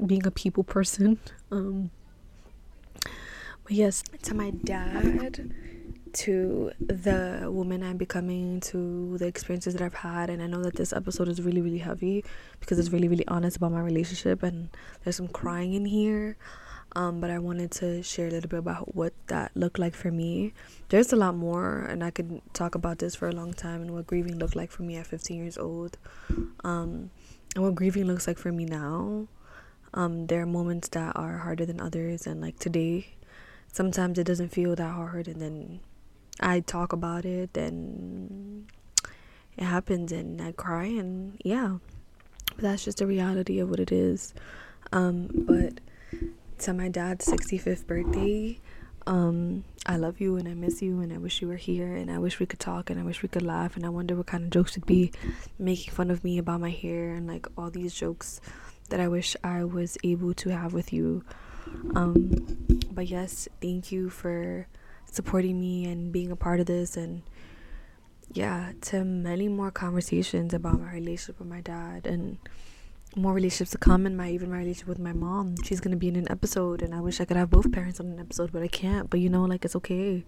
being 0.04 0.26
a 0.26 0.30
people 0.30 0.64
person. 0.64 1.18
Um, 1.50 1.90
but 3.62 3.70
yes, 3.72 4.02
to 4.22 4.34
my 4.34 4.50
dad, 4.50 5.54
to 6.14 6.70
the 6.78 7.48
woman 7.50 7.82
I'm 7.82 7.96
becoming, 7.96 8.60
to 8.60 9.18
the 9.18 9.26
experiences 9.26 9.74
that 9.74 9.82
I've 9.82 9.94
had, 9.94 10.30
and 10.30 10.42
I 10.42 10.46
know 10.46 10.62
that 10.62 10.76
this 10.76 10.92
episode 10.92 11.28
is 11.28 11.42
really, 11.42 11.60
really 11.60 11.78
heavy 11.78 12.24
because 12.60 12.78
it's 12.78 12.90
really, 12.90 13.08
really 13.08 13.26
honest 13.28 13.56
about 13.56 13.72
my 13.72 13.80
relationship, 13.80 14.42
and 14.42 14.68
there's 15.02 15.16
some 15.16 15.28
crying 15.28 15.74
in 15.74 15.86
here. 15.86 16.36
Um, 16.96 17.20
but 17.20 17.28
I 17.30 17.40
wanted 17.40 17.72
to 17.72 18.04
share 18.04 18.28
a 18.28 18.30
little 18.30 18.48
bit 18.48 18.60
about 18.60 18.94
what 18.94 19.12
that 19.26 19.50
looked 19.56 19.80
like 19.80 19.94
for 19.94 20.12
me. 20.12 20.52
There's 20.90 21.12
a 21.12 21.16
lot 21.16 21.34
more, 21.34 21.80
and 21.80 22.04
I 22.04 22.10
could 22.10 22.40
talk 22.52 22.76
about 22.76 23.00
this 23.00 23.16
for 23.16 23.28
a 23.28 23.32
long 23.32 23.52
time 23.52 23.82
and 23.82 23.92
what 23.92 24.06
grieving 24.06 24.38
looked 24.38 24.54
like 24.54 24.70
for 24.70 24.82
me 24.82 24.96
at 24.96 25.08
15 25.08 25.36
years 25.36 25.58
old, 25.58 25.98
um, 26.62 27.10
and 27.56 27.64
what 27.64 27.74
grieving 27.74 28.04
looks 28.04 28.28
like 28.28 28.38
for 28.38 28.52
me 28.52 28.64
now. 28.64 29.26
Um, 29.92 30.26
there 30.28 30.42
are 30.42 30.46
moments 30.46 30.88
that 30.90 31.16
are 31.16 31.38
harder 31.38 31.66
than 31.66 31.80
others, 31.80 32.26
and 32.26 32.40
like 32.40 32.60
today, 32.60 33.14
sometimes 33.72 34.18
it 34.18 34.24
doesn't 34.24 34.50
feel 34.50 34.76
that 34.76 34.92
hard 34.92 35.26
and 35.26 35.42
then 35.42 35.80
I 36.40 36.60
talk 36.60 36.92
about 36.92 37.24
it 37.24 37.56
and 37.56 38.66
it 39.56 39.64
happens 39.64 40.12
and 40.12 40.40
I 40.40 40.52
cry 40.52 40.86
and 40.86 41.40
yeah. 41.44 41.78
But 42.56 42.62
that's 42.62 42.84
just 42.84 42.98
the 42.98 43.06
reality 43.06 43.58
of 43.58 43.70
what 43.70 43.80
it 43.80 43.92
is. 43.92 44.34
Um, 44.92 45.28
but 45.32 45.80
to 46.58 46.72
my 46.72 46.88
dad's 46.88 47.26
65th 47.26 47.86
birthday, 47.86 48.58
um, 49.06 49.64
I 49.86 49.96
love 49.96 50.20
you 50.20 50.36
and 50.36 50.48
I 50.48 50.54
miss 50.54 50.80
you 50.80 51.00
and 51.00 51.12
I 51.12 51.18
wish 51.18 51.42
you 51.42 51.48
were 51.48 51.56
here 51.56 51.94
and 51.94 52.10
I 52.10 52.18
wish 52.18 52.38
we 52.38 52.46
could 52.46 52.60
talk 52.60 52.90
and 52.90 52.98
I 52.98 53.02
wish 53.02 53.22
we 53.22 53.28
could 53.28 53.42
laugh 53.42 53.76
and 53.76 53.84
I 53.84 53.90
wonder 53.90 54.14
what 54.14 54.26
kind 54.26 54.44
of 54.44 54.50
jokes 54.50 54.76
would 54.76 54.86
be 54.86 55.12
making 55.58 55.92
fun 55.92 56.10
of 56.10 56.24
me 56.24 56.38
about 56.38 56.60
my 56.60 56.70
hair 56.70 57.10
and 57.10 57.26
like 57.26 57.46
all 57.58 57.70
these 57.70 57.94
jokes 57.94 58.40
that 58.88 59.00
I 59.00 59.08
wish 59.08 59.36
I 59.44 59.64
was 59.64 59.98
able 60.04 60.32
to 60.34 60.50
have 60.50 60.72
with 60.72 60.92
you. 60.92 61.24
Um, 61.94 62.46
but 62.90 63.08
yes, 63.08 63.48
thank 63.60 63.92
you 63.92 64.08
for 64.10 64.68
supporting 65.14 65.60
me 65.60 65.84
and 65.86 66.12
being 66.12 66.30
a 66.30 66.36
part 66.36 66.60
of 66.60 66.66
this 66.66 66.96
and 66.96 67.22
yeah, 68.32 68.72
to 68.82 69.04
many 69.04 69.48
more 69.48 69.70
conversations 69.70 70.54
about 70.54 70.80
my 70.80 70.92
relationship 70.92 71.38
with 71.38 71.48
my 71.48 71.60
dad 71.60 72.06
and 72.06 72.38
more 73.16 73.32
relationships 73.32 73.70
to 73.70 73.78
come 73.78 74.06
and 74.06 74.16
my 74.16 74.30
even 74.30 74.50
my 74.50 74.58
relationship 74.58 74.88
with 74.88 74.98
my 74.98 75.12
mom. 75.12 75.54
She's 75.62 75.80
gonna 75.80 75.96
be 75.96 76.08
in 76.08 76.16
an 76.16 76.30
episode 76.30 76.82
and 76.82 76.94
I 76.94 77.00
wish 77.00 77.20
I 77.20 77.24
could 77.24 77.36
have 77.36 77.50
both 77.50 77.70
parents 77.70 78.00
on 78.00 78.06
an 78.06 78.18
episode, 78.18 78.50
but 78.52 78.62
I 78.62 78.68
can't. 78.68 79.08
But 79.08 79.20
you 79.20 79.28
know, 79.28 79.44
like 79.44 79.64
it's 79.64 79.76
okay. 79.76 80.24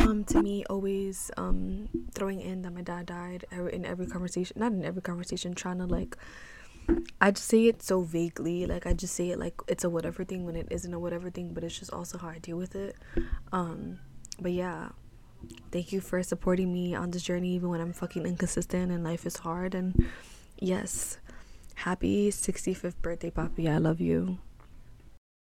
Um, 0.00 0.24
to 0.24 0.42
me, 0.42 0.64
always 0.68 1.30
um 1.36 1.88
throwing 2.12 2.40
in 2.40 2.62
that 2.62 2.72
my 2.72 2.82
dad 2.82 3.06
died 3.06 3.44
in 3.72 3.84
every 3.84 4.06
conversation, 4.06 4.56
not 4.58 4.72
in 4.72 4.84
every 4.84 5.02
conversation, 5.02 5.54
trying 5.54 5.78
to 5.78 5.86
like 5.86 6.16
I 7.20 7.30
just 7.30 7.48
say 7.48 7.66
it 7.66 7.82
so 7.82 8.02
vaguely. 8.02 8.66
Like 8.66 8.86
I 8.86 8.92
just 8.92 9.14
say 9.14 9.30
it 9.30 9.38
like 9.38 9.54
it's 9.68 9.84
a 9.84 9.90
whatever 9.90 10.24
thing 10.24 10.44
when 10.44 10.56
it 10.56 10.68
isn't 10.70 10.92
a 10.92 10.98
whatever 10.98 11.30
thing, 11.30 11.52
but 11.54 11.64
it's 11.64 11.78
just 11.78 11.92
also 11.92 12.18
how 12.18 12.28
I 12.28 12.38
deal 12.38 12.56
with 12.56 12.74
it. 12.74 12.96
Um, 13.52 13.98
but 14.40 14.52
yeah, 14.52 14.90
thank 15.72 15.92
you 15.92 16.00
for 16.00 16.22
supporting 16.22 16.72
me 16.72 16.94
on 16.94 17.10
this 17.10 17.22
journey, 17.22 17.50
even 17.50 17.68
when 17.70 17.80
I'm 17.80 17.92
fucking 17.92 18.26
inconsistent 18.26 18.92
and 18.92 19.02
life 19.02 19.26
is 19.26 19.38
hard. 19.38 19.74
And 19.74 20.06
yes, 20.58 21.18
happy 21.74 22.30
65th 22.30 23.00
birthday, 23.02 23.30
Papi. 23.30 23.68
I 23.68 23.78
love 23.78 24.00
you. 24.00 24.38